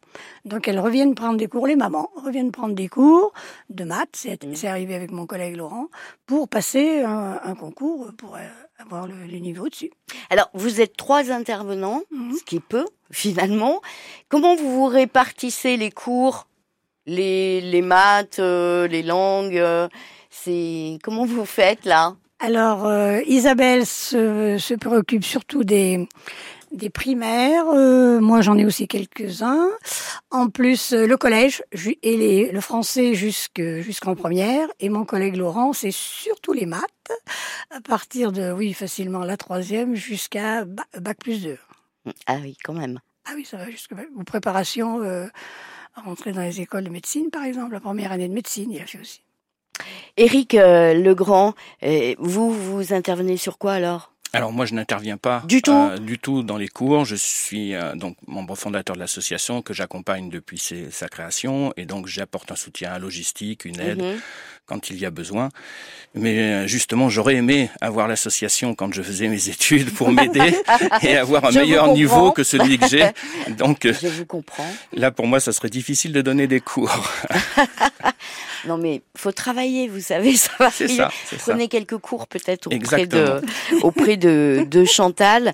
Donc 0.44 0.68
elles 0.68 0.80
reviennent 0.80 1.14
prendre 1.14 1.37
des 1.37 1.47
cours, 1.47 1.66
les 1.66 1.76
mamans 1.76 2.11
reviennent 2.16 2.50
prendre 2.50 2.75
des 2.75 2.88
cours 2.88 3.32
de 3.68 3.85
maths, 3.85 4.09
c'est 4.12 4.44
mmh. 4.44 4.66
arrivé 4.66 4.94
avec 4.94 5.11
mon 5.12 5.26
collègue 5.26 5.56
Laurent, 5.56 5.88
pour 6.26 6.49
passer 6.49 7.02
un, 7.02 7.40
un 7.42 7.54
concours 7.54 8.11
pour 8.16 8.37
euh, 8.37 8.40
avoir 8.78 9.06
le, 9.06 9.14
le, 9.30 9.38
niveau 9.38 9.68
dessus. 9.68 9.90
Alors 10.30 10.50
vous 10.54 10.80
êtes 10.80 10.97
trois 10.97 11.30
intervenants, 11.30 12.02
mmh. 12.11 12.35
ce 12.35 12.44
qui 12.44 12.56
est 12.56 12.61
peu 12.61 12.87
finalement. 13.12 13.80
Comment 14.28 14.56
vous 14.56 14.70
vous 14.70 14.87
répartissez 14.87 15.76
les 15.76 15.90
cours 15.90 16.47
les, 17.06 17.61
les 17.61 17.82
maths, 17.82 18.38
euh, 18.38 18.87
les 18.87 19.02
langues 19.02 19.59
euh, 19.59 19.88
c'est 20.31 20.99
comment 21.03 21.27
vous 21.27 21.45
faites 21.45 21.85
là? 21.85 22.15
Alors 22.39 22.87
euh, 22.87 23.21
Isabelle 23.27 23.85
se, 23.85 24.57
se, 24.59 24.75
préoccupe 24.75 25.25
surtout 25.25 25.65
des 25.65 26.09
des 26.73 26.91
primaires. 26.91 27.67
Euh, 27.69 28.21
moi, 28.21 28.41
j'en 28.43 28.57
ai 28.57 28.65
aussi 28.65 28.87
quelques-uns. 28.87 29.69
En 30.31 30.49
plus, 30.49 30.93
le 30.93 31.17
collège 31.17 31.63
et 32.03 32.17
les, 32.17 32.51
le 32.51 32.61
français 32.61 33.15
jusqu'en 33.15 34.15
première. 34.15 34.69
Et 34.79 34.89
mon 34.89 35.05
collègue 35.05 35.37
Laurent, 35.37 35.73
c'est 35.73 35.91
surtout 35.91 36.53
les 36.53 36.67
maths, 36.67 37.13
à 37.71 37.81
partir 37.81 38.33
de, 38.33 38.53
oui, 38.53 38.73
facilement 38.73 39.25
la 39.25 39.37
troisième 39.37 39.95
jusqu'à 39.95 40.65
bac 40.65 41.19
plus 41.19 41.43
2. 41.43 41.59
Ah 42.27 42.39
oui, 42.41 42.57
quand 42.63 42.75
même. 42.75 43.01
Ah 43.27 43.33
oui, 43.35 43.45
ça 43.45 43.57
va 43.57 43.71
jusqu'à 43.71 43.97
ou 44.17 44.25
préparation 44.25 45.03
euh, 45.03 45.27
à 45.95 46.01
rentrer 46.03 46.33
dans 46.33 46.43
les 46.43 46.61
écoles 46.61 46.85
de 46.85 46.91
médecine, 46.91 47.31
par 47.31 47.45
exemple, 47.45 47.73
la 47.73 47.81
première 47.81 48.13
année 48.13 48.29
de 48.29 48.35
médecine, 48.35 48.71
il 48.71 48.81
a 48.81 48.87
fait 48.87 49.01
aussi. 49.01 49.23
Éric 50.17 50.55
euh, 50.55 50.95
Legrand, 50.95 51.55
euh, 51.83 52.15
vous, 52.19 52.53
vous 52.53 52.93
intervenez 52.93 53.37
sur 53.37 53.59
quoi 53.59 53.73
alors? 53.73 54.11
Alors 54.33 54.53
moi 54.53 54.65
je 54.65 54.75
n'interviens 54.75 55.17
pas 55.17 55.43
du 55.47 55.61
tout, 55.61 55.73
euh, 55.73 55.99
du 55.99 56.19
tout 56.19 56.45
dans 56.45 56.57
les 56.57 56.69
cours. 56.69 57.05
Je 57.05 57.17
suis 57.17 57.75
euh, 57.75 57.97
donc 57.97 58.17
membre 58.29 58.55
fondateur 58.55 58.95
de 58.95 59.01
l'association 59.01 59.61
que 59.61 59.75
j'accompagne 59.75 60.31
depuis 60.31 60.59
ses, 60.59 60.91
sa 60.93 61.09
création 61.09 61.73
et 61.77 61.85
donc 61.85 62.07
j'apporte 62.07 62.53
un 62.53 62.57
soutien 62.57 62.97
logistique, 62.99 63.65
une 63.65 63.81
aide 63.81 64.01
-hmm. 64.01 64.21
quand 64.67 64.89
il 64.91 64.99
y 65.01 65.07
a 65.07 65.11
besoin. 65.11 65.49
Mais 66.15 66.69
justement 66.69 67.09
j'aurais 67.09 67.35
aimé 67.35 67.71
avoir 67.81 68.07
l'association 68.07 68.77
quand 68.77 68.93
je 68.93 69.03
faisais 69.03 69.27
mes 69.27 69.49
études 69.49 69.91
pour 69.93 70.13
m'aider 70.13 70.55
et 71.03 71.17
avoir 71.17 71.47
un 71.47 71.51
je 71.51 71.59
meilleur 71.59 71.93
niveau 71.93 72.31
que 72.31 72.45
celui 72.45 72.79
que 72.79 72.87
j'ai. 72.87 73.07
Donc 73.63 73.79
je 73.83 74.07
vous 74.07 74.27
comprends. 74.27 74.73
Là 74.93 75.11
pour 75.11 75.27
moi 75.27 75.41
ça 75.41 75.53
serait 75.53 75.71
difficile 75.71 76.13
de 76.13 76.23
donner 76.23 76.47
des 76.47 76.61
cours. 76.61 76.97
Non 78.67 78.79
mais 78.79 79.02
faut 79.17 79.33
travailler, 79.33 79.88
vous 79.88 80.00
savez, 80.00 80.37
ça 80.37 80.52
va. 80.59 80.71
C'est 80.71 80.88
ça. 80.88 81.11
Prenez 81.38 81.64
ça. 81.64 81.69
quelques 81.69 81.99
cours 81.99 82.26
peut-être 82.26 82.75
auprès 82.75 83.07
de 83.07 83.40
auprès 83.83 84.17
de, 84.17 84.67
de 84.69 84.85
Chantal. 84.85 85.52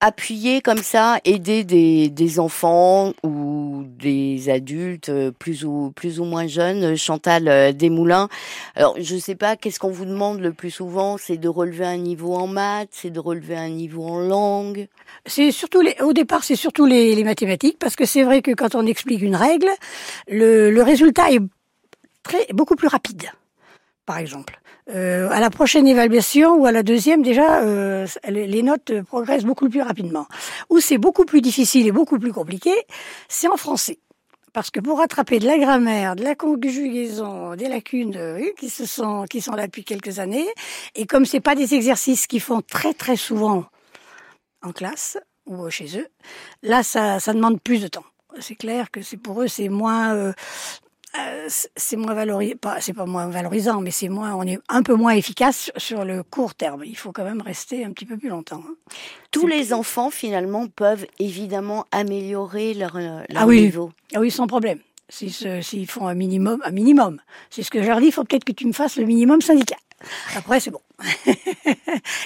Appuyer 0.00 0.60
comme 0.60 0.82
ça, 0.82 1.20
aider 1.24 1.64
des, 1.64 2.10
des 2.10 2.38
enfants 2.38 3.14
ou 3.22 3.82
des 3.86 4.50
adultes 4.50 5.10
plus 5.38 5.64
ou 5.64 5.90
plus 5.96 6.20
ou 6.20 6.24
moins 6.24 6.46
jeunes, 6.46 6.96
Chantal 6.96 7.74
Desmoulins. 7.74 8.28
Alors 8.74 8.94
je 9.00 9.16
sais 9.16 9.34
pas, 9.34 9.56
qu'est-ce 9.56 9.78
qu'on 9.80 9.90
vous 9.90 10.04
demande 10.04 10.40
le 10.40 10.52
plus 10.52 10.70
souvent? 10.70 11.16
C'est 11.16 11.38
de 11.38 11.48
relever 11.48 11.86
un 11.86 11.96
niveau 11.96 12.34
en 12.34 12.46
maths, 12.46 12.90
c'est 12.92 13.08
de 13.08 13.18
relever 13.18 13.56
un 13.56 13.70
niveau 13.70 14.04
en 14.04 14.20
langue? 14.20 14.86
C'est 15.24 15.50
surtout 15.50 15.80
les, 15.80 15.96
au 16.02 16.12
départ, 16.12 16.44
c'est 16.44 16.56
surtout 16.56 16.84
les, 16.84 17.14
les 17.14 17.24
mathématiques 17.24 17.78
parce 17.78 17.96
que 17.96 18.04
c'est 18.04 18.22
vrai 18.22 18.42
que 18.42 18.50
quand 18.50 18.74
on 18.74 18.86
explique 18.86 19.22
une 19.22 19.34
règle, 19.34 19.70
le, 20.28 20.70
le 20.70 20.82
résultat 20.82 21.30
est 21.30 21.40
beaucoup 22.52 22.76
plus 22.76 22.88
rapide. 22.88 23.30
Par 24.06 24.18
exemple. 24.18 24.60
Euh, 24.88 25.28
à 25.30 25.40
la 25.40 25.50
prochaine 25.50 25.88
évaluation 25.88 26.54
ou 26.54 26.66
à 26.66 26.70
la 26.70 26.84
deuxième, 26.84 27.22
déjà, 27.22 27.60
euh, 27.62 28.06
les 28.28 28.62
notes 28.62 29.00
progressent 29.02 29.44
beaucoup 29.44 29.68
plus 29.68 29.82
rapidement. 29.82 30.26
Où 30.70 30.78
c'est 30.78 30.98
beaucoup 30.98 31.24
plus 31.24 31.40
difficile 31.40 31.88
et 31.88 31.92
beaucoup 31.92 32.18
plus 32.18 32.32
compliqué, 32.32 32.72
c'est 33.28 33.48
en 33.48 33.56
français. 33.56 33.98
Parce 34.52 34.70
que 34.70 34.78
pour 34.78 34.98
rattraper 34.98 35.40
de 35.40 35.46
la 35.46 35.58
grammaire, 35.58 36.14
de 36.14 36.22
la 36.22 36.36
conjugaison, 36.36 37.56
des 37.56 37.68
lacunes 37.68 38.16
euh, 38.16 38.40
qui 38.58 38.70
se 38.70 38.86
sont 38.86 39.24
qui 39.28 39.40
sont 39.40 39.52
là 39.52 39.66
depuis 39.66 39.84
quelques 39.84 40.20
années, 40.20 40.46
et 40.94 41.04
comme 41.04 41.26
c'est 41.26 41.40
pas 41.40 41.56
des 41.56 41.74
exercices 41.74 42.28
qu'ils 42.28 42.40
font 42.40 42.62
très 42.62 42.94
très 42.94 43.16
souvent 43.16 43.64
en 44.62 44.72
classe 44.72 45.18
ou 45.46 45.68
chez 45.68 45.98
eux, 45.98 46.06
là 46.62 46.82
ça 46.82 47.18
demande 47.18 47.60
plus 47.60 47.82
de 47.82 47.88
temps. 47.88 48.04
C'est 48.38 48.54
clair 48.54 48.90
que 48.90 49.02
c'est 49.02 49.18
pour 49.18 49.42
eux 49.42 49.48
c'est 49.48 49.68
moins 49.68 50.32
c'est 51.76 51.96
moins 51.96 52.14
valorisant, 52.14 52.56
c'est 52.80 52.92
pas 52.92 53.06
moins 53.06 53.28
valorisant, 53.28 53.80
mais 53.80 53.90
c'est 53.90 54.08
moins, 54.08 54.34
on 54.34 54.42
est 54.42 54.58
un 54.68 54.82
peu 54.82 54.94
moins 54.94 55.12
efficace 55.12 55.70
sur 55.76 56.04
le 56.04 56.22
court 56.22 56.54
terme. 56.54 56.82
Il 56.84 56.96
faut 56.96 57.12
quand 57.12 57.24
même 57.24 57.42
rester 57.42 57.84
un 57.84 57.92
petit 57.92 58.06
peu 58.06 58.16
plus 58.16 58.28
longtemps. 58.28 58.62
Hein. 58.66 58.74
Tous 59.30 59.46
les 59.46 59.64
plus... 59.64 59.72
enfants 59.72 60.10
finalement 60.10 60.66
peuvent 60.66 61.06
évidemment 61.18 61.86
améliorer 61.92 62.74
leur, 62.74 62.98
leur 62.98 63.24
ah 63.34 63.46
oui. 63.46 63.62
niveau. 63.62 63.92
Ah 64.14 64.20
oui, 64.20 64.30
sans 64.30 64.46
problème. 64.46 64.78
S'ils 65.08 65.62
si, 65.62 65.86
font 65.86 66.08
un 66.08 66.14
minimum, 66.14 66.60
un 66.64 66.72
minimum. 66.72 67.20
C'est 67.50 67.62
ce 67.62 67.70
que 67.70 67.82
je 67.82 67.88
leur 67.88 68.00
dis. 68.00 68.06
Il 68.06 68.12
faut 68.12 68.24
peut-être 68.24 68.44
que 68.44 68.52
tu 68.52 68.66
me 68.66 68.72
fasses 68.72 68.96
le 68.96 69.04
minimum 69.04 69.40
syndical. 69.40 69.78
Après, 70.36 70.60
c'est 70.60 70.70
bon. 70.70 70.80
et 71.26 71.36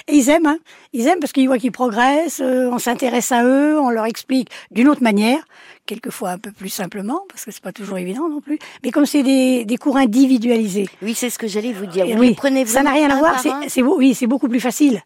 ils 0.07 0.29
aiment, 0.29 0.45
hein. 0.47 0.59
Ils 0.93 1.07
aiment 1.07 1.19
parce 1.19 1.31
qu'ils 1.31 1.47
voient 1.47 1.57
qu'ils 1.57 1.71
progressent, 1.71 2.41
euh, 2.41 2.69
on 2.71 2.79
s'intéresse 2.79 3.31
à 3.31 3.43
eux, 3.45 3.79
on 3.79 3.89
leur 3.89 4.05
explique 4.05 4.49
d'une 4.71 4.87
autre 4.87 5.03
manière, 5.03 5.43
quelquefois 5.85 6.31
un 6.31 6.37
peu 6.37 6.51
plus 6.51 6.69
simplement, 6.69 7.21
parce 7.29 7.45
que 7.45 7.51
c'est 7.51 7.63
pas 7.63 7.71
toujours 7.71 7.97
évident 7.97 8.27
non 8.29 8.41
plus. 8.41 8.59
Mais 8.83 8.91
comme 8.91 9.05
c'est 9.05 9.23
des, 9.23 9.65
des 9.65 9.77
cours 9.77 9.97
individualisés. 9.97 10.89
Oui, 11.01 11.13
c'est 11.13 11.29
ce 11.29 11.39
que 11.39 11.47
j'allais 11.47 11.73
vous 11.73 11.85
dire. 11.85 12.05
Vous 12.07 12.19
oui, 12.19 12.33
prenez 12.35 12.65
ça 12.65 12.83
n'a 12.83 12.91
rien 12.91 13.09
à 13.09 13.17
voir. 13.17 13.41
C'est 13.67 13.81
oui, 13.81 14.15
c'est 14.15 14.27
beaucoup 14.27 14.49
plus 14.49 14.59
facile. 14.61 15.01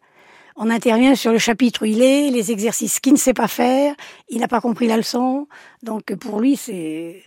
On 0.57 0.69
intervient 0.69 1.15
sur 1.15 1.33
le 1.33 1.37
chapitre 1.37 1.81
où 1.81 1.85
il 1.85 2.01
est, 2.01 2.29
les 2.29 2.51
exercices 2.51 3.01
qu'il 3.01 3.13
ne 3.13 3.17
sait 3.17 3.33
pas 3.33 3.49
faire, 3.49 3.93
il 4.29 4.39
n'a 4.39 4.47
pas 4.47 4.61
compris 4.61 4.87
la 4.87 4.95
leçon, 4.95 5.47
donc 5.83 6.15
pour 6.15 6.39
lui 6.39 6.55
c'est 6.55 7.23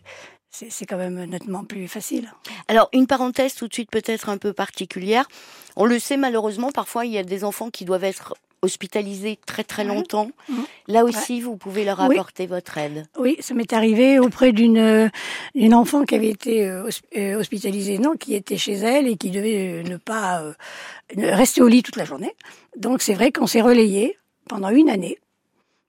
c'est 0.50 0.86
quand 0.86 0.96
même 0.96 1.24
nettement 1.24 1.64
plus 1.64 1.88
facile. 1.88 2.32
Alors, 2.68 2.88
une 2.92 3.06
parenthèse 3.06 3.54
tout 3.54 3.68
de 3.68 3.74
suite 3.74 3.90
peut-être 3.90 4.28
un 4.28 4.38
peu 4.38 4.52
particulière. 4.52 5.28
On 5.76 5.84
le 5.84 5.98
sait 5.98 6.16
malheureusement, 6.16 6.72
parfois 6.72 7.06
il 7.06 7.12
y 7.12 7.18
a 7.18 7.22
des 7.22 7.44
enfants 7.44 7.70
qui 7.70 7.84
doivent 7.84 8.04
être 8.04 8.34
hospitalisés 8.60 9.38
très 9.46 9.62
très 9.62 9.84
longtemps. 9.84 10.30
Mmh. 10.48 10.54
Là 10.88 11.04
aussi, 11.04 11.36
ouais. 11.36 11.40
vous 11.42 11.56
pouvez 11.56 11.84
leur 11.84 12.00
apporter 12.00 12.44
oui. 12.44 12.48
votre 12.48 12.76
aide. 12.76 13.06
Oui, 13.16 13.36
ça 13.38 13.54
m'est 13.54 13.72
arrivé 13.72 14.18
auprès 14.18 14.50
d'une 14.52 15.12
une 15.54 15.74
enfant 15.74 16.04
qui 16.04 16.16
avait 16.16 16.30
été 16.30 16.68
hospitalisée, 17.36 17.98
non, 17.98 18.16
qui 18.16 18.34
était 18.34 18.56
chez 18.56 18.74
elle 18.74 19.06
et 19.06 19.16
qui 19.16 19.30
devait 19.30 19.84
ne 19.84 19.96
pas 19.96 20.42
rester 21.16 21.62
au 21.62 21.68
lit 21.68 21.84
toute 21.84 21.96
la 21.96 22.04
journée. 22.04 22.34
Donc 22.76 23.00
c'est 23.00 23.14
vrai 23.14 23.30
qu'on 23.30 23.46
s'est 23.46 23.60
relayé 23.60 24.18
pendant 24.48 24.70
une 24.70 24.90
année 24.90 25.18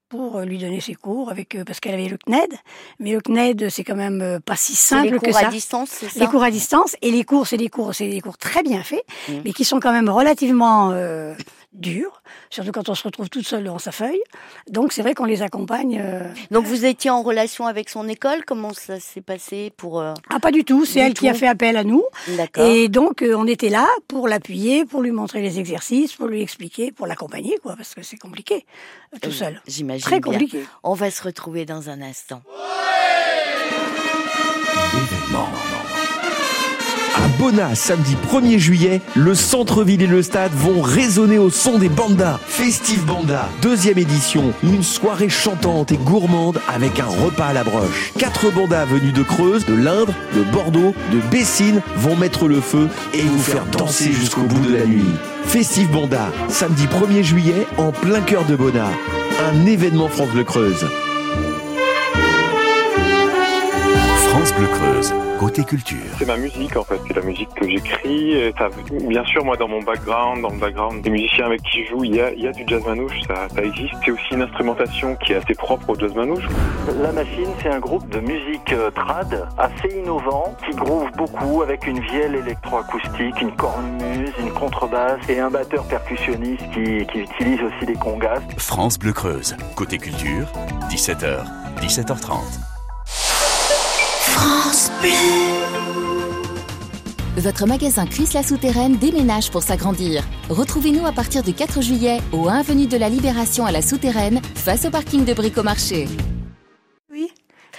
pour 0.10 0.40
lui 0.40 0.58
donner 0.58 0.82
ses 0.82 0.96
cours 0.96 1.30
avec 1.30 1.58
parce 1.66 1.80
qu'elle 1.80 1.94
avait 1.94 2.08
le 2.08 2.18
CNED, 2.18 2.52
mais 3.00 3.14
le 3.14 3.22
CNED 3.22 3.70
c'est 3.70 3.84
quand 3.84 3.96
même 3.96 4.40
pas 4.44 4.56
si 4.56 4.76
simple 4.76 5.20
que 5.20 5.32
ça. 5.32 5.40
Les 5.40 5.46
cours 5.46 5.48
à 5.48 5.52
distance, 5.52 5.90
c'est 5.92 6.10
ça. 6.10 6.20
Les 6.20 6.28
cours 6.28 6.44
à 6.44 6.52
distance 6.52 6.96
et 7.02 7.12
les 7.12 7.24
cours 7.24 7.48
c'est 7.48 7.58
des 7.58 7.70
cours 7.70 7.94
c'est 7.94 8.10
des 8.10 8.22
cours 8.22 8.38
très 8.38 8.64
bien 8.64 8.84
faits, 8.84 9.06
mmh. 9.28 9.34
mais 9.46 9.54
qui 9.54 9.66
sont 9.66 9.80
quand 9.80 9.94
même 9.94 10.10
relativement 10.10 10.92
euh, 10.92 11.34
dur, 11.74 12.22
surtout 12.50 12.72
quand 12.72 12.90
on 12.90 12.96
se 12.96 13.04
retrouve 13.04 13.30
toute 13.30 13.46
seule 13.46 13.64
devant 13.64 13.80
sa 13.80 13.92
feuille. 13.92 14.22
Donc 14.70 14.92
c'est 14.92 15.02
vrai 15.02 15.14
qu'on 15.14 15.26
les 15.26 15.42
accompagne. 15.42 16.02
Euh, 16.04 16.28
Donc 16.52 16.66
vous 16.66 16.86
étiez 16.86 17.10
en 17.10 17.22
relation 17.22 17.68
avec 17.68 17.90
son 17.90 18.08
école? 18.08 18.44
Comment 18.46 18.74
ça 18.74 19.00
s'est 19.00 19.22
passé 19.22 19.72
pour 19.78 20.02
Ah 20.02 20.40
pas 20.42 20.52
du 20.52 20.64
tout, 20.64 20.86
c'est 20.86 21.00
elle 21.00 21.14
qui 21.14 21.30
a 21.30 21.34
fait 21.34 21.48
appel 21.48 21.78
à 21.78 21.84
nous. 21.84 22.04
D'accord. 22.30 22.66
Et 22.66 22.88
donc 22.90 23.24
on 23.24 23.46
était 23.48 23.70
là 23.70 23.88
pour 24.08 24.28
l'appuyer, 24.28 24.86
pour 24.86 25.02
lui 25.02 25.12
montrer 25.12 25.42
les 25.42 25.60
exercices, 25.60 26.14
pour 26.14 26.28
lui 26.28 26.42
expliquer, 26.42 26.92
pour 26.92 27.08
l'accompagner 27.08 27.58
quoi, 27.62 27.76
parce 27.76 27.94
que 27.94 28.02
c'est 28.02 28.18
compliqué 28.18 28.66
tout 29.22 29.32
seul. 29.32 29.62
J'imagine. 29.68 30.04
Très 30.04 30.22
compliqué. 30.22 30.66
On 30.84 30.94
va 30.94 31.12
se 31.12 31.24
retrouver 31.24 31.66
dans 31.66 31.90
un 31.90 32.02
instant. 32.02 32.42
À 37.22 37.28
Bona, 37.38 37.76
samedi 37.76 38.16
1er 38.32 38.58
juillet, 38.58 39.02
le 39.14 39.36
centre-ville 39.36 40.02
et 40.02 40.08
le 40.08 40.24
stade 40.24 40.54
vont 40.54 40.82
résonner 40.82 41.38
au 41.38 41.50
son 41.50 41.78
des 41.78 41.90
bandas. 41.90 42.40
Festive 42.48 43.04
Banda, 43.04 43.50
deuxième 43.62 43.98
édition, 43.98 44.54
une 44.64 44.84
soirée 44.84 45.28
chantante 45.28 45.92
et 45.92 45.98
gourmande 45.98 46.62
avec 46.74 46.98
un 47.02 47.08
repas 47.08 47.48
à 47.48 47.54
la 47.54 47.66
broche. 47.66 48.14
Quatre 48.18 48.52
bandas 48.52 48.86
venus 48.86 49.12
de 49.12 49.24
Creuse, 49.24 49.66
de 49.66 49.76
l'Indre, 49.76 50.14
de 50.34 50.44
Bordeaux, 50.44 50.94
de 51.12 51.20
Bessines 51.30 51.82
vont 51.98 52.16
mettre 52.16 52.48
le 52.48 52.62
feu 52.62 52.88
et 53.14 53.22
vous 53.22 53.42
faire 53.42 53.66
danser 53.66 54.14
jusqu'au 54.14 54.44
bout 54.44 54.66
de 54.66 54.78
la 54.78 54.86
nuit. 54.86 55.04
Festive 55.44 55.92
Banda, 55.92 56.32
samedi 56.48 56.86
1er 56.86 57.24
juillet, 57.24 57.68
en 57.78 57.92
plein 57.92 58.22
cœur 58.22 58.46
de 58.46 58.56
Bona. 58.56 58.88
Un 59.52 59.66
événement 59.66 60.08
France 60.08 60.30
Bleu 60.30 60.46
Creuse. 60.46 60.86
Bleu 64.60 64.68
Creuse, 64.68 65.14
côté 65.40 65.64
culture. 65.64 65.98
C'est 66.18 66.26
ma 66.26 66.36
musique 66.36 66.76
en 66.76 66.84
fait, 66.84 67.00
c'est 67.08 67.16
la 67.16 67.22
musique 67.22 67.48
que 67.56 67.66
j'écris. 67.66 68.52
Bien 69.08 69.24
sûr, 69.24 69.46
moi 69.46 69.56
dans 69.56 69.70
mon 69.70 69.82
background, 69.82 70.42
dans 70.42 70.50
le 70.50 70.58
background 70.58 71.02
des 71.02 71.10
musiciens 71.10 71.46
avec 71.46 71.62
qui 71.62 71.86
je 71.86 71.92
joue, 71.92 72.04
il 72.04 72.16
y 72.16 72.20
a, 72.20 72.34
il 72.34 72.42
y 72.42 72.48
a 72.48 72.52
du 72.52 72.66
jazz 72.68 72.84
manouche, 72.86 73.22
ça, 73.26 73.48
ça 73.56 73.64
existe. 73.64 73.94
C'est 74.04 74.12
aussi 74.12 74.34
une 74.34 74.42
instrumentation 74.42 75.16
qui 75.16 75.32
est 75.32 75.38
assez 75.38 75.54
propre 75.54 75.92
au 75.92 75.96
jazz 75.98 76.14
manouche. 76.14 76.44
La 77.02 77.14
Machine, 77.14 77.48
c'est 77.62 77.70
un 77.70 77.80
groupe 77.80 78.10
de 78.10 78.20
musique 78.20 78.74
euh, 78.74 78.92
trad 78.92 79.48
assez 79.58 79.98
innovant 79.98 80.54
qui 80.66 80.76
groove 80.76 81.10
beaucoup 81.16 81.62
avec 81.62 81.88
une 81.88 82.02
vielle 82.02 82.36
électroacoustique, 82.36 83.42
une 83.42 83.56
cornemuse, 83.56 84.34
une 84.42 84.52
contrebasse 84.52 85.22
et 85.30 85.40
un 85.40 85.50
batteur 85.50 85.86
percussionniste 85.86 86.70
qui, 86.74 87.06
qui 87.06 87.20
utilise 87.20 87.62
aussi 87.62 87.86
des 87.86 87.96
congas. 87.96 88.42
France 88.58 89.00
Bleu 89.00 89.14
Creuse, 89.14 89.56
côté 89.78 89.98
culture, 90.00 90.52
17h, 90.90 91.46
17h30. 91.80 92.79
France 94.40 94.90
Bleu. 95.02 95.10
Votre 97.36 97.66
magasin 97.68 98.06
Chris 98.06 98.30
la 98.34 98.42
Souterraine 98.42 98.96
déménage 98.96 99.52
pour 99.52 99.64
s'agrandir. 99.64 100.24
Retrouvez-nous 100.50 101.06
à 101.06 101.12
partir 101.12 101.44
du 101.44 101.54
4 101.54 101.82
juillet 101.82 102.20
au 102.32 102.48
1 102.48 102.60
avenue 102.60 102.88
de 102.88 102.96
la 102.96 103.10
Libération 103.10 103.66
à 103.66 103.74
la 103.74 103.82
Souterraine, 103.82 104.40
face 104.56 104.86
au 104.86 104.92
parking 104.92 105.26
de 105.26 105.34
Bricomarché. 105.34 106.08
Oui. 107.12 107.28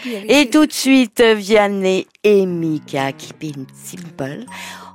Et 0.04 0.50
tout 0.50 0.66
de 0.66 0.72
suite, 0.72 1.22
Vianney 1.22 2.06
et 2.24 2.44
Mika, 2.44 3.12
Keep 3.12 3.42
It 3.42 3.56
Simple, 3.74 4.44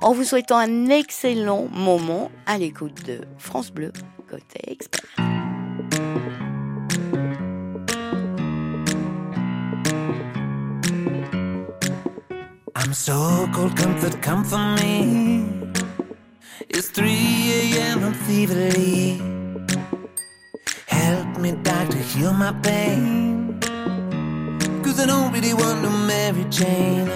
en 0.02 0.12
vous 0.12 0.22
souhaitant 0.22 0.58
un 0.58 0.86
excellent 0.86 1.66
moment 1.72 2.30
à 2.46 2.58
l'écoute 2.58 3.04
de 3.04 3.22
France 3.38 3.72
Bleu, 3.72 3.92
côté 4.30 4.60
expert. 4.68 5.02
I'm 12.78 12.92
so 12.92 13.48
cold, 13.54 13.74
comfort, 13.74 14.20
come 14.20 14.44
for 14.44 14.58
me. 14.58 15.48
It's 16.68 16.88
3 16.88 17.08
a.m. 17.08 18.04
I'm 18.04 18.12
feverly. 18.12 19.18
Help 20.86 21.38
me, 21.38 21.52
doctor, 21.62 21.96
heal 21.96 22.34
my 22.34 22.52
pain. 22.62 23.58
Cause 24.82 25.00
I 25.00 25.06
don't 25.06 25.32
really 25.32 25.54
want 25.54 25.82
to 25.84 25.90
marry 25.90 26.44
Jane. 26.50 27.10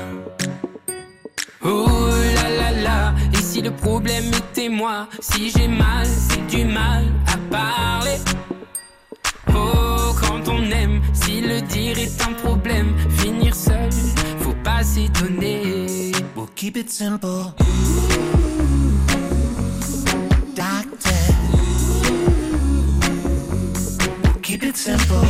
Oh 1.63 2.09
là 2.37 2.49
là 2.49 2.71
là, 2.83 3.15
si 3.35 3.61
le 3.61 3.71
problème 3.71 4.33
était 4.33 4.71
moi, 4.71 5.09
si 5.21 5.51
j'ai 5.51 5.69
mal, 5.69 6.07
c'est 6.07 6.47
du 6.47 6.65
mal 6.65 7.05
à 7.27 7.37
parler. 7.51 8.17
Oh, 9.55 10.15
quand 10.19 10.49
on 10.49 10.63
aime, 10.71 11.03
si 11.13 11.43
le 11.43 11.61
dire 11.61 11.99
est 11.99 12.19
un 12.23 12.33
problème, 12.33 12.95
finir 13.19 13.55
seul, 13.55 13.91
faut 14.81 14.85
pas 14.85 14.85
s'étonner. 14.85 16.13
We'll 16.37 16.49
keep 16.55 16.77
it 16.77 16.91
simple. 16.91 17.53
Doctor. 20.55 21.11
We'll 24.23 24.41
keep 24.43 24.63
it 24.63 24.77
simple. 24.77 25.30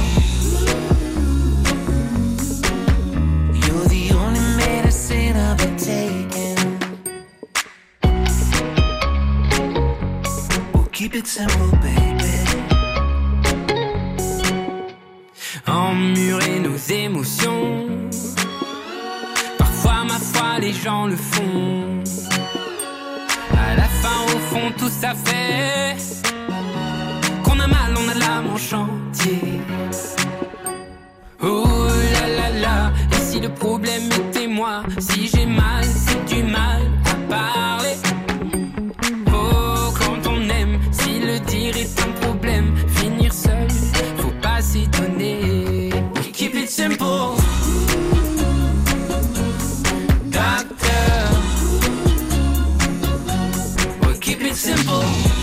Gens 20.83 21.07
le 21.07 21.17
font. 21.17 22.03
À 23.53 23.75
la 23.77 23.83
fin, 23.83 24.35
au 24.35 24.39
fond, 24.39 24.73
tout 24.79 24.89
ça 24.89 25.15
fait 25.15 25.97
keep 54.31 54.43
it 54.43 54.55
simple. 54.55 55.40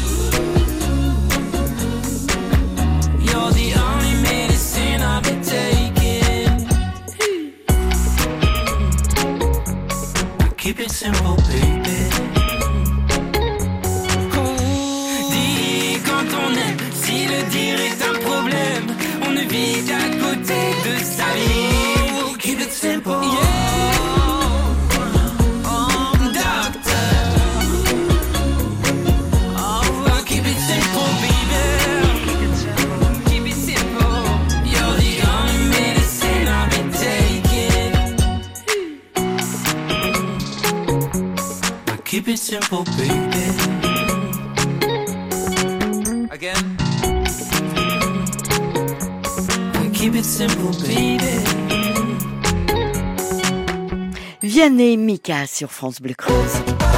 Sur 55.45 55.71
France 55.71 56.01
Bleu 56.01 56.15
Creuse. 56.17 56.35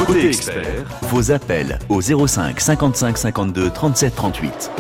Côté 0.05 0.27
expert, 0.27 0.85
vos 1.11 1.31
appels 1.31 1.77
au 1.89 2.01
05 2.01 2.59
55 2.59 3.17
52 3.17 3.69
37 3.71 4.15
38. 4.15 4.71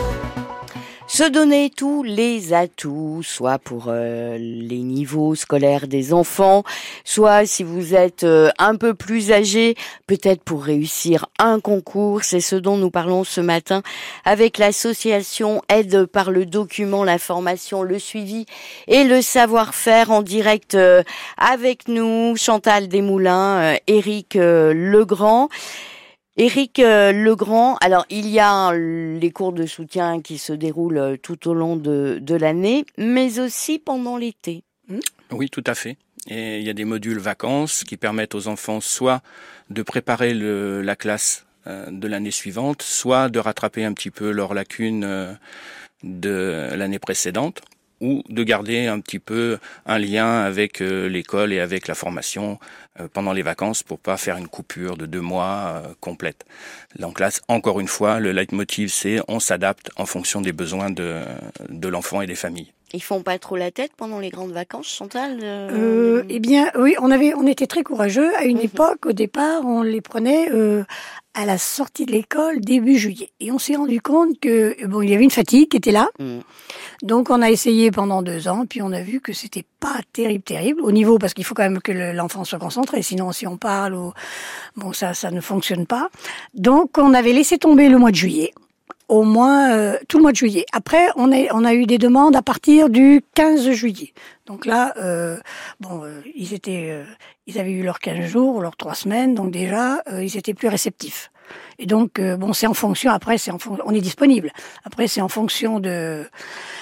Se 1.19 1.27
donner 1.27 1.69
tous 1.69 2.01
les 2.01 2.53
atouts, 2.53 3.23
soit 3.23 3.59
pour 3.59 3.87
euh, 3.89 4.37
les 4.39 4.77
niveaux 4.77 5.35
scolaires 5.35 5.89
des 5.89 6.13
enfants, 6.13 6.63
soit 7.03 7.45
si 7.45 7.61
vous 7.63 7.93
êtes 7.93 8.23
euh, 8.23 8.51
un 8.57 8.77
peu 8.77 8.93
plus 8.93 9.33
âgé, 9.33 9.75
peut-être 10.07 10.41
pour 10.41 10.63
réussir 10.63 11.25
un 11.37 11.59
concours. 11.59 12.23
C'est 12.23 12.39
ce 12.39 12.55
dont 12.55 12.77
nous 12.77 12.89
parlons 12.89 13.25
ce 13.25 13.41
matin 13.41 13.81
avec 14.23 14.57
l'association 14.57 15.61
Aide 15.67 16.05
par 16.05 16.31
le 16.31 16.45
document, 16.45 17.03
l'information, 17.03 17.83
le 17.83 17.99
suivi 17.99 18.45
et 18.87 19.03
le 19.03 19.21
savoir-faire 19.21 20.11
en 20.11 20.21
direct 20.21 20.75
euh, 20.75 21.03
avec 21.35 21.89
nous, 21.89 22.37
Chantal 22.37 22.87
Desmoulins, 22.87 23.75
Éric 23.87 24.35
Legrand. 24.35 25.49
Éric 26.39 26.79
euh, 26.79 27.11
Legrand, 27.11 27.75
alors 27.81 28.05
il 28.09 28.25
y 28.29 28.39
a 28.39 28.71
les 28.73 29.29
cours 29.29 29.51
de 29.51 29.65
soutien 29.65 30.21
qui 30.21 30.37
se 30.37 30.53
déroulent 30.53 30.97
euh, 30.97 31.17
tout 31.17 31.49
au 31.49 31.53
long 31.53 31.75
de, 31.75 32.33
l'année, 32.33 32.85
mais 32.97 33.39
aussi 33.41 33.77
pendant 33.77 34.15
l'été. 34.15 34.63
Oui, 35.31 35.49
tout 35.49 35.63
à 35.67 35.75
fait. 35.75 35.97
Et 36.29 36.59
il 36.59 36.63
y 36.65 36.69
a 36.69 36.73
des 36.73 36.85
modules 36.85 37.19
vacances 37.19 37.83
qui 37.83 37.97
permettent 37.97 38.35
aux 38.35 38.47
enfants 38.47 38.79
soit 38.79 39.21
de 39.69 39.81
préparer 39.81 40.33
la 40.33 40.95
classe 40.95 41.45
euh, 41.67 41.91
de 41.91 42.07
l'année 42.07 42.31
suivante, 42.31 42.83
soit 42.83 43.27
de 43.27 43.39
rattraper 43.39 43.83
un 43.83 43.91
petit 43.91 44.09
peu 44.09 44.31
leurs 44.31 44.53
lacunes 44.53 45.37
de 46.03 46.69
l'année 46.73 46.99
précédente 46.99 47.61
ou 48.01 48.23
de 48.29 48.43
garder 48.43 48.87
un 48.87 48.99
petit 48.99 49.19
peu 49.19 49.57
un 49.85 49.97
lien 49.97 50.41
avec 50.41 50.81
euh, 50.81 51.07
l'école 51.07 51.53
et 51.53 51.59
avec 51.59 51.87
la 51.87 51.95
formation 51.95 52.59
pendant 53.13 53.31
les 53.31 53.43
vacances 53.43 53.81
pour 53.81 53.97
pas 53.97 54.17
faire 54.17 54.35
une 54.35 54.49
coupure 54.49 54.97
de 54.97 55.05
deux 55.05 55.21
mois 55.21 55.83
complète. 56.01 56.45
Donc 56.97 57.21
là, 57.21 57.29
encore 57.47 57.79
une 57.79 57.87
fois, 57.87 58.19
le 58.19 58.33
leitmotiv 58.33 58.89
c'est 58.89 59.21
on 59.29 59.39
s'adapte 59.39 59.89
en 59.95 60.05
fonction 60.05 60.41
des 60.41 60.51
besoins 60.51 60.89
de, 60.89 61.21
de 61.69 61.87
l'enfant 61.87 62.21
et 62.21 62.27
des 62.27 62.35
familles. 62.35 62.73
Ils 62.93 63.03
font 63.03 63.21
pas 63.21 63.37
trop 63.37 63.55
la 63.55 63.69
tête 63.69 63.91
pendant 63.95 64.19
les 64.19 64.29
grandes 64.29 64.51
vacances, 64.51 64.87
Chantal 64.87 65.39
euh, 65.43 66.23
Eh 66.29 66.39
bien, 66.39 66.71
oui, 66.77 66.95
on 66.99 67.11
avait, 67.11 67.35
on 67.35 67.45
était 67.45 67.67
très 67.67 67.83
courageux. 67.83 68.35
À 68.35 68.45
une 68.45 68.57
mmh. 68.57 68.61
époque, 68.61 69.05
au 69.05 69.11
départ, 69.11 69.63
on 69.65 69.83
les 69.83 70.01
prenait 70.01 70.49
euh, 70.51 70.83
à 71.35 71.45
la 71.45 71.59
sortie 71.59 72.07
de 72.07 72.11
l'école 72.11 72.61
début 72.61 72.97
juillet, 72.97 73.29
et 73.39 73.51
on 73.51 73.59
s'est 73.59 73.75
rendu 73.75 74.01
compte 74.01 74.39
que 74.39 74.87
bon, 74.87 75.03
il 75.03 75.11
y 75.11 75.13
avait 75.13 75.23
une 75.23 75.29
fatigue 75.29 75.69
qui 75.69 75.77
était 75.77 75.91
là. 75.91 76.09
Mmh. 76.17 76.39
Donc, 77.03 77.29
on 77.29 77.41
a 77.43 77.51
essayé 77.51 77.91
pendant 77.91 78.23
deux 78.23 78.47
ans, 78.47 78.65
puis 78.67 78.81
on 78.81 78.91
a 78.91 79.01
vu 79.01 79.21
que 79.21 79.33
c'était 79.33 79.65
pas 79.79 79.99
terrible, 80.11 80.43
terrible 80.43 80.81
au 80.81 80.91
niveau 80.91 81.19
parce 81.19 81.35
qu'il 81.35 81.45
faut 81.45 81.53
quand 81.53 81.63
même 81.63 81.81
que 81.81 81.91
l'enfant 81.91 82.43
soit 82.43 82.59
concentré. 82.59 83.03
Sinon, 83.03 83.31
si 83.31 83.45
on 83.45 83.57
parle, 83.57 83.93
ou, 83.93 84.13
bon, 84.75 84.93
ça, 84.93 85.13
ça 85.13 85.29
ne 85.29 85.41
fonctionne 85.41 85.85
pas. 85.85 86.09
Donc, 86.55 86.97
on 86.97 87.13
avait 87.13 87.33
laissé 87.33 87.59
tomber 87.59 87.87
le 87.87 87.99
mois 87.99 88.11
de 88.11 88.15
juillet 88.15 88.51
au 89.09 89.23
moins 89.23 89.71
euh, 89.71 89.97
tout 90.07 90.17
le 90.17 90.21
mois 90.21 90.31
de 90.31 90.37
juillet. 90.37 90.65
Après, 90.71 91.07
on, 91.15 91.31
est, 91.31 91.49
on 91.51 91.65
a 91.65 91.73
eu 91.73 91.85
des 91.85 91.97
demandes 91.97 92.35
à 92.35 92.41
partir 92.41 92.89
du 92.89 93.21
15 93.33 93.71
juillet. 93.71 94.13
Donc 94.45 94.65
là, 94.65 94.93
euh, 94.97 95.37
bon, 95.79 96.03
euh, 96.03 96.21
ils 96.35 96.53
étaient, 96.53 96.89
euh, 96.91 97.03
ils 97.47 97.59
avaient 97.59 97.71
eu 97.71 97.83
leurs 97.83 97.99
15 97.99 98.25
jours, 98.25 98.61
leurs 98.61 98.77
3 98.77 98.95
semaines, 98.95 99.35
donc 99.35 99.51
déjà, 99.51 100.01
ils 100.21 100.37
étaient 100.37 100.53
plus 100.53 100.69
réceptifs. 100.69 101.31
Et 101.79 101.87
donc, 101.87 102.21
bon, 102.21 102.53
c'est 102.53 102.67
en 102.67 102.75
fonction. 102.75 103.11
Après, 103.11 103.39
c'est 103.39 103.49
en 103.49 103.57
on 103.83 103.91
est 103.91 104.01
disponible. 104.01 104.51
Après, 104.83 105.07
c'est 105.07 105.21
en 105.21 105.29
fonction 105.29 105.79
de. 105.79 106.23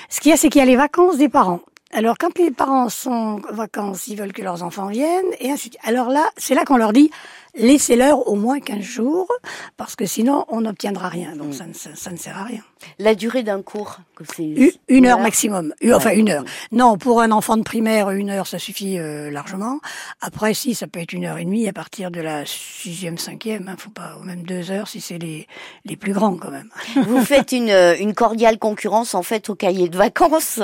Ce 0.09 0.19
qu'il 0.19 0.29
y 0.29 0.33
a, 0.33 0.37
c'est 0.37 0.49
qu'il 0.49 0.59
y 0.59 0.61
a 0.61 0.65
les 0.65 0.75
vacances 0.75 1.17
des 1.17 1.29
parents. 1.29 1.61
Alors, 1.93 2.17
quand 2.17 2.37
les 2.37 2.51
parents 2.51 2.89
sont 2.89 3.39
en 3.49 3.53
vacances, 3.53 4.07
ils 4.07 4.17
veulent 4.17 4.33
que 4.33 4.41
leurs 4.41 4.61
enfants 4.61 4.87
viennent, 4.87 5.31
et 5.39 5.51
ainsi 5.51 5.69
de 5.69 5.75
suite. 5.75 5.77
Alors 5.83 6.09
là, 6.09 6.29
c'est 6.35 6.53
là 6.53 6.65
qu'on 6.65 6.75
leur 6.75 6.91
dit, 6.91 7.09
laissez-leur 7.55 8.27
au 8.27 8.35
moins 8.35 8.59
15 8.59 8.81
jours, 8.81 9.31
parce 9.77 9.95
que 9.95 10.05
sinon, 10.05 10.43
on 10.49 10.61
n'obtiendra 10.61 11.07
rien. 11.07 11.35
Donc, 11.37 11.53
ça, 11.53 11.65
ne, 11.65 11.73
ça, 11.73 12.11
ne, 12.11 12.17
sert 12.17 12.37
à 12.37 12.43
rien. 12.43 12.61
La 12.99 13.15
durée 13.15 13.41
d'un 13.41 13.61
cours 13.61 13.99
Une, 14.37 14.69
une 14.89 15.05
heure 15.05 15.19
maximum. 15.19 15.73
Enfin, 15.93 16.11
une 16.11 16.29
heure. 16.29 16.43
Non, 16.73 16.97
pour 16.97 17.21
un 17.21 17.31
enfant 17.31 17.55
de 17.55 17.63
primaire, 17.63 18.09
une 18.11 18.31
heure, 18.31 18.47
ça 18.47 18.59
suffit 18.59 18.99
euh, 18.99 19.31
largement. 19.31 19.79
Après, 20.19 20.53
si, 20.53 20.75
ça 20.75 20.87
peut 20.87 20.99
être 20.99 21.13
une 21.13 21.25
heure 21.25 21.37
et 21.37 21.45
demie 21.45 21.69
à 21.69 21.73
partir 21.73 22.11
de 22.11 22.19
la 22.19 22.45
sixième, 22.45 23.17
cinquième. 23.17 23.69
Hein, 23.69 23.75
faut 23.77 23.91
pas, 23.91 24.17
ou 24.19 24.25
même 24.25 24.43
deux 24.43 24.71
heures 24.71 24.89
si 24.89 24.99
c'est 24.99 25.17
les, 25.19 25.47
les 25.85 25.95
plus 25.95 26.11
grands, 26.11 26.35
quand 26.35 26.51
même. 26.51 26.69
Vous 27.07 27.23
faites 27.23 27.53
une, 27.53 27.71
une 27.99 28.13
cordiale 28.13 28.59
concurrence, 28.59 29.15
en 29.15 29.23
fait, 29.23 29.49
au 29.49 29.55
cahier 29.55 29.87
de 29.87 29.97
vacances 29.97 30.59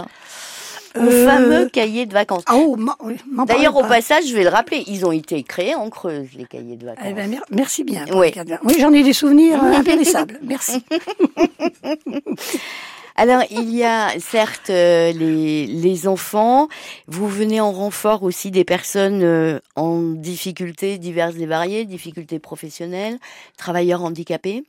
au 0.95 1.01
euh, 1.01 1.27
fameux 1.27 1.69
cahier 1.69 2.05
de 2.05 2.13
vacances. 2.13 2.43
Ah, 2.47 2.55
oh, 2.57 2.77
D'ailleurs, 3.45 3.75
au 3.75 3.83
passage, 3.83 4.25
je 4.27 4.35
vais 4.35 4.43
le 4.43 4.49
rappeler, 4.49 4.83
ils 4.87 5.05
ont 5.05 5.11
été 5.11 5.41
créés 5.43 5.75
en 5.75 5.89
Creuse, 5.89 6.29
les 6.37 6.45
cahiers 6.45 6.75
de 6.75 6.85
vacances. 6.85 7.05
Eh 7.09 7.13
ben, 7.13 7.39
merci 7.51 7.83
bien. 7.83 8.05
Oui, 8.13 8.33
oui 8.63 8.75
j'en 8.79 8.93
ai 8.93 9.03
des 9.03 9.13
souvenirs 9.13 9.63
euh, 9.63 9.73
impérissables. 9.73 10.39
Merci. 10.43 10.83
Alors, 13.15 13.43
il 13.51 13.71
y 13.73 13.83
a 13.83 14.09
certes 14.19 14.71
euh, 14.71 15.11
les, 15.11 15.67
les 15.67 16.07
enfants, 16.07 16.67
vous 17.07 17.27
venez 17.27 17.61
en 17.61 17.71
renfort 17.71 18.23
aussi 18.23 18.49
des 18.49 18.63
personnes 18.63 19.61
en 19.75 19.99
difficultés 20.01 20.97
diverses 20.97 21.35
et 21.35 21.45
variées, 21.45 21.85
difficultés 21.85 22.39
professionnelles, 22.39 23.19
travailleurs 23.55 24.03
handicapés 24.03 24.63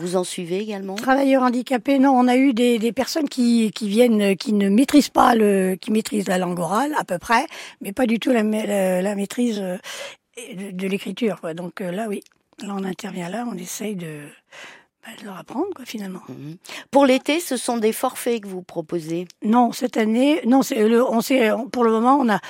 vous 0.00 0.16
en 0.16 0.24
suivez 0.24 0.58
également? 0.58 0.94
Travailleurs 0.94 1.42
handicapés, 1.42 1.98
non. 1.98 2.10
On 2.10 2.26
a 2.26 2.36
eu 2.36 2.52
des, 2.52 2.78
des 2.78 2.92
personnes 2.92 3.28
qui, 3.28 3.70
qui 3.72 3.88
viennent, 3.88 4.36
qui 4.36 4.52
ne 4.52 4.68
maîtrisent 4.68 5.08
pas 5.08 5.34
le, 5.34 5.76
qui 5.80 5.90
maîtrisent 5.90 6.28
la 6.28 6.38
langue 6.38 6.58
orale 6.58 6.94
à 6.98 7.04
peu 7.04 7.18
près, 7.18 7.46
mais 7.80 7.92
pas 7.92 8.06
du 8.06 8.18
tout 8.18 8.30
la, 8.30 8.42
la, 8.42 9.14
maîtrise 9.14 9.60
euh, 9.60 9.76
de, 10.72 10.86
l'écriture. 10.86 11.40
Donc 11.54 11.80
euh, 11.80 11.90
là, 11.90 12.06
oui, 12.08 12.22
là 12.62 12.74
on 12.76 12.84
intervient 12.84 13.28
là, 13.28 13.46
on 13.48 13.56
essaye 13.56 13.94
de, 13.94 14.20
bah, 15.04 15.10
de 15.20 15.24
leur 15.26 15.38
apprendre, 15.38 15.68
quoi, 15.74 15.84
finalement. 15.84 16.22
Mhm. 16.28 16.56
Pour 16.90 17.06
l'été, 17.06 17.40
ce 17.40 17.56
sont 17.56 17.78
des 17.78 17.92
forfaits 17.92 18.42
que 18.42 18.48
vous 18.48 18.62
proposez? 18.62 19.26
Non, 19.44 19.72
cette 19.72 19.96
année, 19.96 20.40
non, 20.46 20.62
c'est 20.62 20.88
le, 20.88 21.04
on 21.04 21.20
sait, 21.20 21.50
pour 21.72 21.84
le 21.84 21.90
moment, 21.90 22.18
on 22.20 22.28
a 22.28 22.40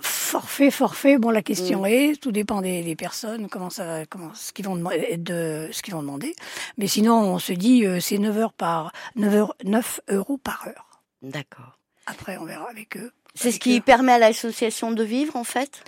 Forfait, 0.00 0.70
forfait. 0.70 1.18
Bon, 1.18 1.30
la 1.30 1.42
question 1.42 1.82
mm. 1.82 1.86
est, 1.86 2.20
tout 2.20 2.32
dépend 2.32 2.60
des, 2.60 2.96
personnes, 2.96 3.48
comment 3.48 3.70
ça, 3.70 4.04
comment 4.06 4.34
ce 4.34 4.52
qu'ils 4.52 4.64
vont 4.64 4.76
de 4.76 5.68
ce 5.70 5.82
qu'ils 5.82 5.94
vont 5.94 6.02
demander. 6.02 6.34
Mais 6.78 6.88
sinon, 6.88 7.20
on 7.20 7.38
se 7.38 7.52
dit, 7.52 7.86
euh, 7.86 8.00
c'est 8.00 8.18
9 8.18 8.38
heures 8.38 8.52
par 8.52 8.92
9 9.16 9.34
heures, 9.34 9.54
9 9.64 10.00
euros 10.10 10.38
par 10.38 10.66
heure. 10.66 11.00
D'accord. 11.22 11.78
Après, 12.06 12.36
on 12.36 12.44
verra 12.44 12.68
avec 12.68 12.96
eux. 12.96 13.12
C'est 13.34 13.50
ce 13.50 13.58
qui 13.58 13.80
permet 13.80 14.12
à 14.12 14.18
l'association 14.18 14.92
de 14.92 15.02
vivre, 15.02 15.36
en 15.36 15.44
fait? 15.44 15.82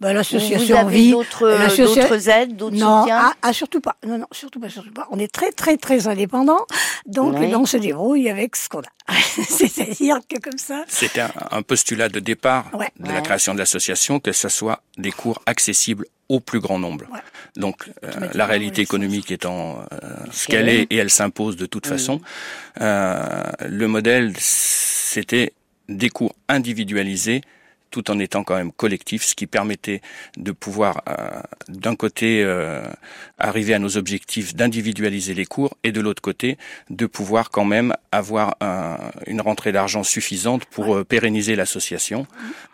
Bah, 0.00 0.12
l'association 0.12 0.74
Vous 0.74 0.88
avez 0.88 1.10
d'autres 1.10 2.28
aides, 2.28 2.56
d'autres 2.56 2.76
soutiens 2.76 3.20
ah, 3.24 3.32
ah, 3.42 3.52
surtout 3.52 3.80
pas. 3.80 3.96
Non, 4.06 4.18
non, 4.18 4.26
surtout 4.32 4.60
pas, 4.60 4.68
surtout 4.68 4.92
pas. 4.92 5.06
On 5.10 5.18
est 5.18 5.32
très, 5.32 5.52
très, 5.52 5.76
très 5.76 6.08
indépendant. 6.08 6.66
Donc, 7.06 7.34
on 7.36 7.66
se 7.66 7.76
débrouille 7.76 8.28
avec 8.28 8.56
ce 8.56 8.68
qu'on 8.68 8.80
a. 8.80 8.84
C'est-à-dire 9.48 10.18
que 10.28 10.38
comme 10.38 10.58
ça. 10.58 10.84
C'était 10.88 11.22
un, 11.50 11.62
postulat 11.62 12.08
de 12.08 12.20
départ 12.20 12.70
de 12.98 13.12
la 13.12 13.20
création 13.20 13.54
de 13.54 13.58
l'association 13.58 14.20
que 14.20 14.32
ce 14.32 14.48
soit 14.48 14.82
des 14.98 15.12
cours 15.12 15.42
accessibles 15.46 16.06
au 16.28 16.40
plus 16.40 16.60
grand 16.60 16.78
nombre. 16.78 17.04
Donc 17.56 17.90
euh, 18.02 18.10
la 18.32 18.46
réalité 18.46 18.82
économique 18.82 19.30
étant 19.30 19.80
euh, 19.92 19.98
ce 20.32 20.46
qu'elle 20.46 20.68
est 20.68 20.86
et 20.90 20.96
elle 20.96 21.10
s'impose 21.10 21.56
de 21.56 21.66
toute 21.66 21.86
façon, 21.86 22.20
euh, 22.80 23.42
le 23.66 23.86
modèle 23.88 24.32
c'était 24.38 25.52
des 25.88 26.08
cours 26.08 26.34
individualisés 26.48 27.42
tout 27.94 28.10
en 28.10 28.18
étant 28.18 28.42
quand 28.42 28.56
même 28.56 28.72
collectif, 28.72 29.22
ce 29.24 29.36
qui 29.36 29.46
permettait 29.46 30.00
de 30.36 30.50
pouvoir 30.50 31.02
euh, 31.08 31.14
d'un 31.68 31.94
côté 31.94 32.42
euh, 32.42 32.82
arriver 33.38 33.72
à 33.72 33.78
nos 33.78 33.96
objectifs 33.96 34.56
d'individualiser 34.56 35.32
les 35.32 35.44
cours 35.44 35.76
et 35.84 35.92
de 35.92 36.00
l'autre 36.00 36.20
côté 36.20 36.58
de 36.90 37.06
pouvoir 37.06 37.50
quand 37.50 37.64
même 37.64 37.94
avoir 38.10 38.56
une 39.28 39.40
rentrée 39.40 39.70
d'argent 39.70 40.02
suffisante 40.02 40.64
pour 40.64 40.96
euh, 40.96 41.04
pérenniser 41.04 41.54
l'association. 41.54 42.26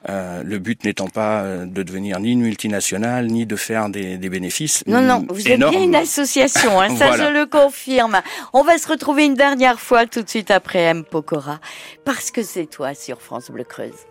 le 0.08 0.58
but 0.58 0.84
n'étant 0.84 1.08
pas 1.08 1.44
de 1.66 1.82
devenir 1.82 2.18
ni 2.18 2.32
une 2.32 2.40
multinationale 2.40 3.26
ni 3.26 3.44
de 3.44 3.56
faire 3.56 3.90
des, 3.90 4.16
des 4.16 4.30
bénéfices. 4.30 4.84
Non, 4.86 5.02
non, 5.02 5.26
vous 5.28 5.46
êtes 5.48 5.58
bien 5.58 5.82
une 5.82 5.96
association, 5.96 6.80
hein, 6.80 6.96
ça 7.00 7.12
je 7.18 7.30
le 7.30 7.44
confirme. 7.44 8.22
On 8.54 8.62
va 8.62 8.78
se 8.78 8.88
retrouver 8.88 9.26
une 9.26 9.34
dernière 9.34 9.80
fois 9.80 10.06
tout 10.06 10.22
de 10.22 10.30
suite 10.30 10.50
après 10.50 10.84
M. 10.84 11.04
Pokora, 11.04 11.60
parce 12.06 12.30
que 12.30 12.42
c'est 12.42 12.66
toi 12.66 12.94
sur 12.94 13.20
France 13.20 13.50
Bleu 13.50 13.64
Creuse. 13.64 14.09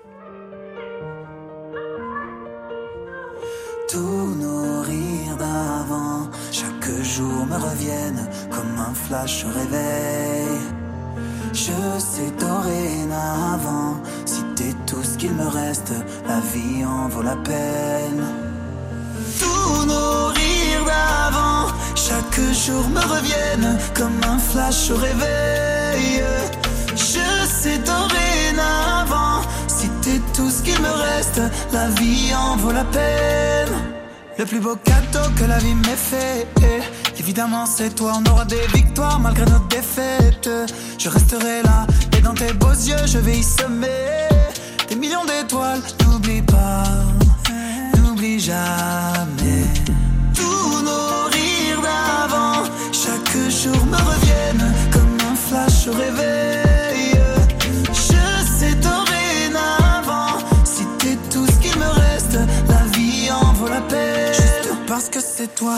Tous 3.91 4.35
nos 4.35 4.81
rires 4.81 5.37
d'avant, 5.37 6.29
chaque 6.51 6.91
jour 7.03 7.45
me 7.47 7.55
reviennent 7.55 8.27
comme 8.51 8.75
un 8.77 8.93
flash 8.93 9.45
au 9.45 9.59
réveil. 9.59 10.59
Je 11.53 11.99
sais 11.99 12.31
dorénavant, 12.39 13.95
si 14.25 14.43
t'es 14.55 14.75
tout 14.85 15.03
ce 15.03 15.17
qu'il 15.17 15.33
me 15.33 15.47
reste, 15.47 15.93
la 16.27 16.39
vie 16.51 16.85
en 16.85 17.07
vaut 17.09 17.23
la 17.23 17.35
peine. 17.37 18.23
Tous 19.39 19.85
nos 19.85 20.27
rires 20.27 20.85
d'avant, 20.85 21.73
chaque 21.95 22.41
jour 22.53 22.87
me 22.89 23.01
reviennent 23.15 23.77
comme 23.95 24.19
un 24.27 24.37
flash 24.37 24.91
au 24.91 24.97
réveil. 24.97 26.23
Je 26.95 27.47
sais 27.61 27.79
dorénavant 27.79 28.08
la 31.73 31.87
vie 31.99 32.33
en 32.33 32.55
vaut 32.57 32.71
la 32.71 32.85
peine. 32.85 33.73
Le 34.37 34.45
plus 34.45 34.59
beau 34.59 34.75
cadeau 34.77 35.27
que 35.37 35.43
la 35.43 35.57
vie 35.57 35.75
m'ait 35.75 36.03
fait, 36.11 36.47
évidemment 37.19 37.65
c'est 37.65 37.93
toi, 37.93 38.13
on 38.19 38.31
aura 38.31 38.45
des 38.45 38.65
victoires 38.73 39.19
malgré 39.19 39.45
nos 39.45 39.59
défaites. 39.69 40.49
Je 40.97 41.09
resterai 41.09 41.61
là, 41.63 41.85
et 42.17 42.21
dans 42.21 42.33
tes 42.33 42.53
beaux 42.53 42.71
yeux, 42.71 43.05
je 43.05 43.17
vais 43.17 43.37
y 43.37 43.43
semer 43.43 44.29
des 44.87 44.95
millions 44.95 45.25
d'étoiles. 45.25 45.81
N'oublie 46.05 46.41
pas, 46.41 46.83
n'oublie 47.97 48.39
jamais. 48.39 49.65
Tous 50.33 50.81
nos 50.81 51.25
rires 51.35 51.81
d'avant, 51.81 52.63
chaque 52.93 53.35
jour 53.49 53.85
me 53.87 53.97
reviennent 53.97 54.73
comme 54.93 55.17
un 55.29 55.35
flash 55.35 55.87
au 55.87 55.97
réveil. 55.97 56.68
parce 64.99 65.09
que 65.09 65.21
c'est 65.21 65.55
toi. 65.55 65.77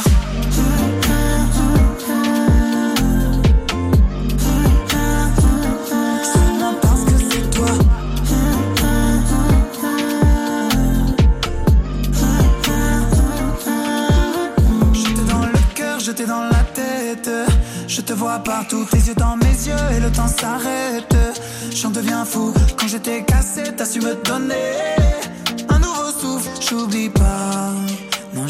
J'étais 16.03 16.25
dans 16.25 16.43
la 16.43 16.63
tête, 16.73 17.29
je 17.87 18.01
te 18.01 18.11
vois 18.13 18.39
partout, 18.39 18.85
tes 18.89 18.97
yeux 18.97 19.13
dans 19.15 19.37
mes 19.37 19.45
yeux 19.45 19.95
et 19.95 19.99
le 19.99 20.11
temps 20.11 20.27
s'arrête. 20.27 21.15
J'en 21.73 21.91
deviens 21.91 22.25
fou, 22.25 22.51
quand 22.77 22.87
j'étais 22.87 23.23
cassé, 23.23 23.63
t'as 23.77 23.85
su 23.85 23.99
me 23.99 24.15
donner 24.23 24.73
un 25.69 25.77
nouveau 25.77 26.11
souffle, 26.11 26.49
j'oublie 26.59 27.09
pas 27.09 27.71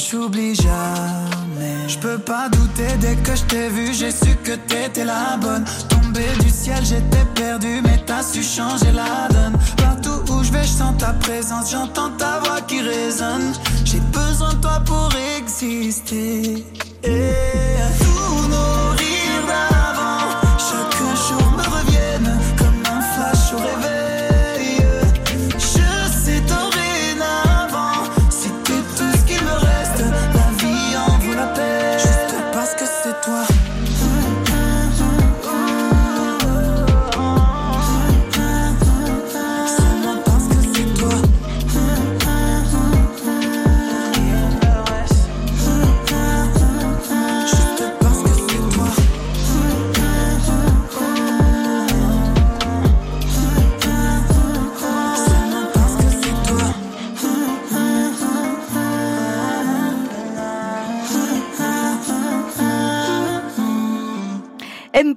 j'oublie 0.10 0.56
jamais. 0.56 1.88
Je 1.88 1.98
peux 2.00 2.18
pas 2.18 2.50
douter 2.50 2.98
dès 3.00 3.16
que 3.16 3.36
je 3.36 3.44
t'ai 3.44 3.70
vu, 3.70 3.94
j'ai 3.94 4.12
su 4.12 4.36
que 4.44 4.54
t'étais 4.54 5.06
la 5.06 5.38
bonne. 5.38 5.66
Tombé 5.90 6.26
du 6.40 6.50
ciel, 6.50 6.84
j'étais 6.84 7.26
perdu, 7.36 7.82
mais 7.84 8.02
t'as 8.06 8.24
su 8.24 8.42
changer 8.42 8.92
la 8.92 9.28
donne. 9.30 9.58
Partout 9.78 10.22
où 10.32 10.44
je 10.44 10.52
vais, 10.52 10.64
je 10.64 10.70
sens 10.70 10.96
ta 10.98 11.14
présence, 11.14 11.72
j'entends 11.72 12.12
ta 12.18 12.40
voix 12.40 12.62
qui 12.62 12.82
résonne. 12.82 13.54
J'ai 13.86 14.00
besoin 14.00 14.54
de 14.54 14.62
toi 14.62 14.82
pour 14.86 15.10
exister. 15.38 16.66
Et 17.04 17.34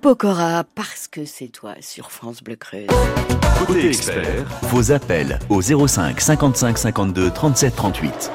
Pokora, 0.05 0.65
parce 0.75 1.09
que 1.09 1.25
c'est 1.25 1.49
toi 1.49 1.77
sur 1.81 2.13
France 2.13 2.43
Bleu 2.43 2.57
Creuse. 2.57 2.89
Côté 3.67 3.87
expert, 3.87 4.45
vos 4.65 4.93
appels 4.93 5.39
au 5.49 5.63
05 5.63 6.21
55 6.21 6.77
52 6.77 7.31
37 7.31 7.75
38. 7.75 8.31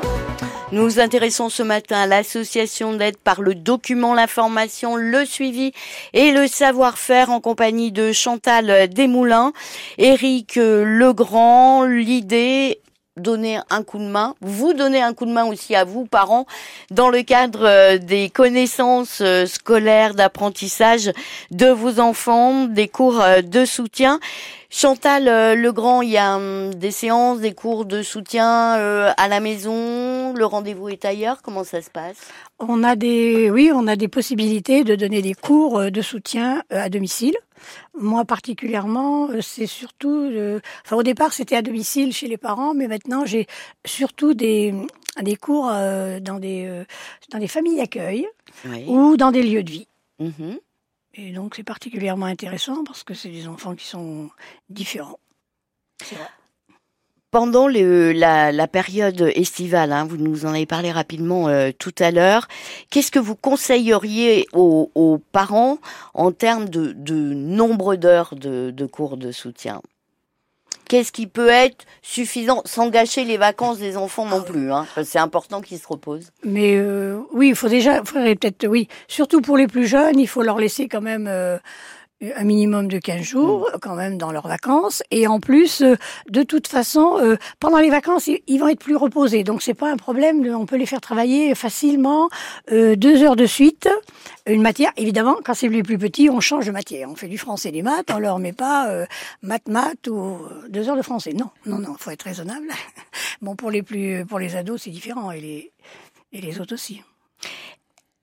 Nous 0.72 0.82
nous 0.82 1.00
intéressons 1.00 1.50
ce 1.50 1.62
matin 1.62 1.98
à 1.98 2.08
l'association 2.08 2.96
d'aide 2.96 3.18
par 3.18 3.44
le 3.44 3.54
document, 3.54 4.16
l'information, 4.16 4.96
le 4.96 5.26
suivi 5.26 5.72
et 6.14 6.32
le 6.32 6.48
savoir-faire 6.48 7.30
en 7.30 7.40
compagnie 7.40 7.92
de 7.92 8.14
Chantal 8.14 8.90
Desmoulins, 8.90 9.54
Éric 10.00 10.56
Legrand, 10.56 11.84
l'idée 11.84 12.80
donner 13.20 13.60
un 13.70 13.84
coup 13.84 14.00
de 14.00 14.08
main, 14.08 14.36
vous 14.42 14.74
donner 14.74 15.02
un 15.02 15.14
coup 15.14 15.26
de 15.26 15.32
main 15.32 15.46
aussi 15.46 15.76
à 15.76 15.84
vous, 15.84 16.06
parents, 16.06 16.46
dans 16.92 17.10
le 17.10 17.22
cadre 17.24 17.66
euh, 17.66 17.98
des 17.98 18.30
connaissances 18.30 19.22
euh, 19.22 19.46
scolaires, 19.46 20.14
d'apprentissage 20.14 21.12
de 21.52 21.68
vos 21.68 22.00
enfants, 22.00 22.66
des 22.66 22.88
cours 22.88 23.22
euh, 23.22 23.42
de 23.42 23.66
soutien. 23.66 24.20
Chantal 24.72 25.56
Legrand, 25.60 26.04
il 26.04 26.12
y 26.12 26.18
a 26.18 26.36
hum, 26.36 26.76
des 26.76 26.92
séances, 26.92 27.40
des 27.40 27.54
cours 27.54 27.86
de 27.86 28.04
soutien 28.04 28.74
à 29.18 29.28
la 29.28 29.40
maison, 29.40 30.32
le 30.34 30.46
rendez-vous 30.46 30.90
est 30.90 31.06
ailleurs, 31.06 31.42
comment 31.42 31.64
ça 31.64 31.82
se 31.82 31.90
passe? 31.90 32.18
On 32.60 32.84
a 32.84 32.96
des, 32.96 33.50
oui, 33.50 33.72
on 33.74 33.88
a 33.88 33.96
des 33.96 34.08
possibilités 34.08 34.84
de 34.84 34.94
donner 34.94 35.24
des 35.24 35.34
cours 35.34 35.90
de 35.90 36.02
soutien 36.04 36.62
à 36.70 36.88
domicile. 36.90 37.36
Moi 37.98 38.26
particulièrement, 38.26 39.30
euh, 39.30 39.42
c'est 39.42 39.68
surtout, 39.68 40.10
euh, 40.10 40.60
enfin 40.86 40.96
au 40.96 41.04
départ 41.04 41.34
c'était 41.34 41.56
à 41.56 41.62
domicile 41.62 42.14
chez 42.14 42.28
les 42.28 42.38
parents, 42.38 42.74
mais 42.74 42.88
maintenant 42.88 43.26
j'ai 43.26 43.48
surtout 43.86 44.34
des 44.34 44.74
des 45.22 45.36
cours 45.36 45.70
euh, 45.72 46.20
dans 46.20 46.40
des 46.40 46.66
euh, 46.66 46.86
dans 47.32 47.40
des 47.40 47.48
familles 47.48 47.78
d'accueil 47.78 48.28
Oui. 48.66 48.86
ou 48.88 49.18
dans 49.18 49.32
des 49.32 49.44
lieux 49.44 49.64
de 49.64 49.72
vie. 49.72 49.88
Mhm. 50.20 50.60
Et 51.16 51.32
donc 51.32 51.56
c'est 51.56 51.64
particulièrement 51.64 52.28
intéressant 52.28 52.84
parce 52.84 53.04
que 53.04 53.14
c'est 53.14 53.30
des 53.30 53.48
enfants 53.48 53.76
qui 53.76 53.88
sont 53.88 54.30
différents. 54.70 55.20
C'est 56.04 56.16
vrai. 56.16 56.28
Pendant 57.32 57.68
la, 57.68 58.68
période 58.68 59.32
estivale, 59.36 59.92
hein, 59.92 60.08
vous 60.10 60.18
nous 60.18 60.48
en 60.48 60.50
avez 60.50 60.66
parlé 60.66 60.92
rapidement 60.92 61.48
euh, 61.48 61.70
tout 61.78 61.94
à 62.00 62.10
l'heure, 62.10 62.48
qu'est-ce 62.90 63.12
que 63.12 63.20
vous 63.20 63.36
conseilleriez 63.36 64.48
aux, 64.54 65.22
parents 65.32 65.78
en 66.16 66.32
termes 66.32 66.70
de, 66.70 66.94
nombre 67.14 67.96
d'heures 67.98 68.34
de, 68.36 68.86
cours 68.88 69.16
de 69.18 69.32
soutien? 69.32 69.84
Qu'est-ce 70.88 71.12
qui 71.12 71.28
peut 71.28 71.50
être 71.50 71.86
suffisant? 72.02 72.64
Sans 72.66 72.90
gâcher 72.90 73.24
les 73.26 73.38
vacances 73.38 73.78
des 73.78 73.96
enfants 73.96 74.26
non 74.26 74.42
plus 74.42 74.72
hein, 74.72 74.88
C'est 75.04 75.20
important 75.20 75.62
qu'ils 75.62 75.78
se 75.78 75.88
reposent. 75.88 76.32
Mais 76.44 76.78
euh, 76.78 77.20
oui, 77.32 77.50
il 77.50 77.56
faut 77.56 77.70
déjà, 77.70 78.02
peut-être, 78.02 78.66
oui, 78.66 78.88
surtout 79.08 79.42
pour 79.42 79.56
les 79.56 79.68
plus 79.68 79.86
jeunes, 79.86 80.20
il 80.20 80.28
faut 80.28 80.42
leur 80.42 80.58
laisser 80.58 80.88
quand 80.88 81.02
même 81.02 81.28
euh, 81.28 81.60
un 82.36 82.44
minimum 82.44 82.88
de 82.88 83.00
15 83.00 83.22
jours, 83.22 83.70
quand 83.82 83.96
même, 83.96 84.18
dans 84.18 84.32
leurs 84.32 84.48
vacances. 84.48 85.04
Et 85.12 85.28
en 85.28 85.40
plus, 85.40 85.82
euh, 85.82 85.96
de 86.30 86.44
toute 86.44 86.68
façon, 86.68 87.18
euh, 87.20 87.38
pendant 87.60 87.80
les 87.80 87.90
vacances, 87.90 88.28
ils, 88.28 88.42
ils 88.48 88.60
vont 88.60 88.68
être 88.68 88.80
plus 88.80 88.96
reposés. 88.96 89.44
Donc, 89.44 89.62
c'est 89.62 89.74
pas 89.74 89.92
un 89.92 89.98
problème. 89.98 90.46
On 90.54 90.66
peut 90.66 90.76
les 90.76 90.86
faire 90.86 91.02
travailler 91.02 91.56
facilement 91.56 92.30
euh, 92.72 92.96
deux 92.96 93.24
heures 93.24 93.36
de 93.36 93.46
suite. 93.46 93.88
Une 94.46 94.62
matière, 94.62 94.92
évidemment, 94.98 95.38
quand 95.44 95.54
c'est 95.54 95.68
les 95.68 95.84
plus 95.84 95.98
petits, 95.98 96.30
on 96.30 96.40
change 96.40 96.66
de 96.66 96.72
matière. 96.72 97.10
On 97.10 97.16
fait 97.16 97.28
du 97.28 97.38
français 97.38 97.72
des 97.72 97.82
maths, 97.82 98.10
on 98.14 98.20
leur 98.20 98.40
met 98.40 98.54
pas 98.54 98.90
euh, 98.90 99.06
maths, 99.42 99.68
maths 99.68 100.08
ou 100.08 100.18
euh, 100.18 100.68
deux 100.70 100.90
heures 100.90 100.98
de 100.98 101.02
français. 101.02 101.34
Non, 101.34 101.50
non, 101.66 101.80
non, 101.80 101.96
faut 101.98 102.12
être 102.12 102.24
raisonnable. 102.24 102.68
bon, 103.42 103.56
pour 103.56 103.72
les 103.72 103.84
plus, 103.84 104.26
pour 104.26 104.40
les 104.40 104.56
ados, 104.56 104.82
c'est 104.84 104.90
différent 104.90 105.32
et 105.32 105.40
les, 105.40 105.72
et 106.34 106.42
les 106.42 106.60
autres 106.60 106.74
aussi. 106.74 107.02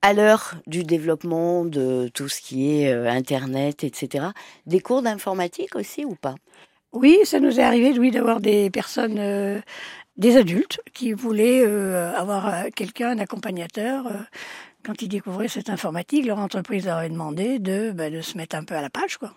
À 0.06 0.12
l'heure 0.12 0.54
du 0.68 0.84
développement 0.84 1.64
de 1.64 2.08
tout 2.14 2.28
ce 2.28 2.40
qui 2.40 2.70
est 2.70 2.92
euh, 2.92 3.10
Internet, 3.10 3.82
etc., 3.82 4.26
des 4.64 4.78
cours 4.78 5.02
d'informatique 5.02 5.74
aussi 5.74 6.04
ou 6.04 6.14
pas? 6.14 6.36
Oui, 6.92 7.18
ça 7.24 7.40
nous 7.40 7.58
est 7.58 7.62
arrivé, 7.64 7.98
oui, 7.98 8.12
d'avoir 8.12 8.40
des 8.40 8.70
personnes, 8.70 9.18
euh, 9.18 9.58
des 10.16 10.36
adultes, 10.36 10.78
qui 10.94 11.12
voulaient 11.12 11.64
euh, 11.66 12.14
avoir 12.14 12.66
quelqu'un, 12.76 13.08
un 13.08 13.18
accompagnateur. 13.18 14.06
quand 14.84 15.02
ils 15.02 15.08
découvraient 15.08 15.48
cette 15.48 15.70
informatique, 15.70 16.24
leur 16.24 16.38
entreprise 16.38 16.86
leur 16.86 16.98
avait 16.98 17.08
demandé 17.08 17.58
de, 17.58 17.90
ben, 17.90 18.12
de 18.12 18.20
se 18.20 18.36
mettre 18.36 18.54
un 18.54 18.62
peu 18.62 18.76
à 18.76 18.82
la 18.82 18.90
page, 18.90 19.16
quoi. 19.16 19.34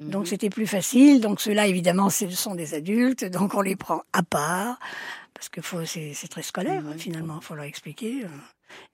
Donc 0.00 0.26
c'était 0.26 0.50
plus 0.50 0.66
facile. 0.66 1.20
Donc 1.20 1.40
ceux-là, 1.40 1.68
évidemment, 1.68 2.10
ce 2.10 2.28
sont 2.30 2.56
des 2.56 2.74
adultes, 2.74 3.24
donc 3.24 3.54
on 3.54 3.60
les 3.60 3.76
prend 3.76 4.02
à 4.12 4.24
part 4.24 4.80
parce 5.32 5.48
que 5.48 5.60
c'est, 5.86 6.28
très 6.28 6.42
scolaire 6.42 6.82
hein, 6.88 6.94
finalement. 6.98 7.38
Il 7.40 7.44
faut 7.44 7.54
leur 7.54 7.66
expliquer 7.66 8.24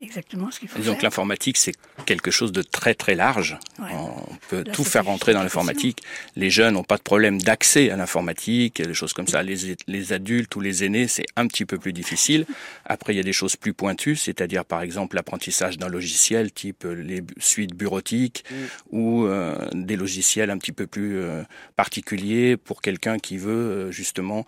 exactement 0.00 0.50
ce 0.50 0.60
qu'il 0.60 0.68
faut 0.68 0.78
Disons 0.78 0.92
faire. 0.92 1.00
que 1.00 1.06
l'informatique, 1.06 1.56
c'est 1.56 1.74
quelque 2.06 2.30
chose 2.30 2.52
de 2.52 2.62
très 2.62 2.94
très 2.94 3.14
large. 3.14 3.58
Ouais. 3.78 3.88
On 3.92 4.36
peut 4.48 4.62
Là, 4.64 4.72
tout 4.72 4.84
faire 4.84 5.04
rentrer 5.04 5.32
dans 5.32 5.42
l'informatique. 5.42 6.00
Les 6.36 6.50
jeunes 6.50 6.74
n'ont 6.74 6.84
pas 6.84 6.96
de 6.96 7.02
problème 7.02 7.40
d'accès 7.40 7.90
à 7.90 7.96
l'informatique, 7.96 8.82
des 8.82 8.94
choses 8.94 9.12
comme 9.12 9.26
ça. 9.28 9.42
Les, 9.42 9.76
les 9.86 10.12
adultes 10.12 10.54
ou 10.56 10.60
les 10.60 10.84
aînés, 10.84 11.08
c'est 11.08 11.26
un 11.36 11.46
petit 11.46 11.64
peu 11.64 11.78
plus 11.78 11.92
difficile. 11.92 12.46
Après, 12.84 13.14
il 13.14 13.16
y 13.16 13.20
a 13.20 13.24
des 13.24 13.32
choses 13.32 13.56
plus 13.56 13.72
pointues, 13.74 14.16
c'est-à-dire 14.16 14.64
par 14.64 14.82
exemple 14.82 15.16
l'apprentissage 15.16 15.78
d'un 15.78 15.88
logiciel 15.88 16.52
type 16.52 16.84
euh, 16.84 16.94
les 16.94 17.22
suites 17.38 17.74
bureautiques 17.74 18.44
ou 18.90 19.24
euh, 19.24 19.56
des 19.72 19.96
logiciels 19.96 20.50
un 20.50 20.58
petit 20.58 20.72
peu 20.72 20.86
plus 20.86 21.18
euh, 21.18 21.42
particuliers 21.76 22.56
pour 22.56 22.82
quelqu'un 22.82 23.18
qui 23.18 23.36
veut 23.36 23.50
euh, 23.88 23.90
justement 23.92 24.44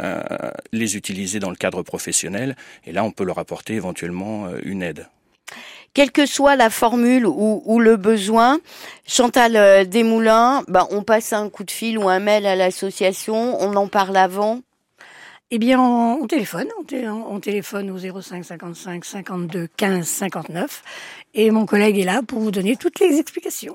euh, 0.00 0.22
les 0.72 0.96
utiliser 0.96 1.40
dans 1.40 1.50
le 1.50 1.56
cadre 1.56 1.82
professionnel. 1.82 2.56
Et 2.86 2.92
là, 2.92 3.04
on 3.04 3.10
peut 3.10 3.24
leur 3.24 3.38
apporter 3.38 3.74
éventuellement 3.74 4.46
euh, 4.46 4.58
une 4.62 4.82
aide. 4.82 5.08
quelle 5.94 6.12
que 6.12 6.26
soit 6.26 6.56
la 6.56 6.70
formule 6.70 7.26
ou, 7.26 7.80
le 7.80 7.96
besoin, 7.96 8.58
Chantal 9.06 9.56
euh, 9.56 9.84
Desmoulins, 9.84 10.62
ben, 10.68 10.86
on 10.90 11.02
passe 11.02 11.32
un 11.32 11.48
coup 11.50 11.64
de 11.64 11.70
fil 11.70 11.98
ou 11.98 12.08
un 12.08 12.20
mail 12.20 12.46
à 12.46 12.54
l'association, 12.54 13.60
on 13.60 13.74
en 13.74 13.88
parle 13.88 14.16
avant. 14.16 14.60
Eh 15.50 15.58
bien, 15.58 15.80
on, 15.80 16.18
on 16.22 16.26
téléphone, 16.26 16.66
on, 16.78 16.84
té- 16.84 17.08
on- 17.08 17.32
on 17.32 17.40
téléphone 17.40 17.90
au 17.90 17.96
05 18.20 18.44
55 18.44 19.02
52 19.02 19.68
15 19.78 20.06
59 20.06 20.82
et 21.32 21.50
mon 21.50 21.64
collègue 21.64 21.98
est 21.98 22.04
là 22.04 22.20
pour 22.22 22.40
vous 22.40 22.50
donner 22.50 22.76
toutes 22.76 23.00
les 23.00 23.18
explications. 23.18 23.74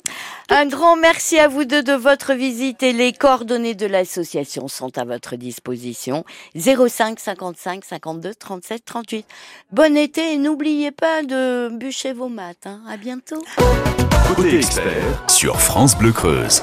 Un 0.50 0.68
grand 0.68 0.96
merci 0.98 1.40
à 1.40 1.48
vous 1.48 1.66
deux 1.66 1.82
de 1.82 1.94
votre 1.94 2.34
visite 2.36 2.84
et 2.84 2.94
les 2.94 3.12
coordonnées 3.12 3.74
de 3.74 3.88
l'association 3.88 4.68
sont 4.68 4.96
à 5.00 5.04
votre 5.04 5.36
disposition. 5.36 6.24
05 6.56 7.20
55 7.20 7.84
52 7.86 8.36
37 8.36 8.86
38. 8.86 9.26
Bon 9.72 9.98
été 9.98 10.34
et 10.34 10.38
n'oubliez 10.38 10.92
pas 10.92 11.24
de 11.24 11.70
bûcher 11.70 12.14
vos 12.14 12.30
maths. 12.30 12.68
Hein. 12.68 12.82
À 12.88 12.98
bientôt. 12.98 13.44
Côté 14.36 14.58
expert 14.58 15.24
sur 15.28 15.60
France 15.60 15.98
Bleu 15.98 16.12
Creuse. 16.12 16.62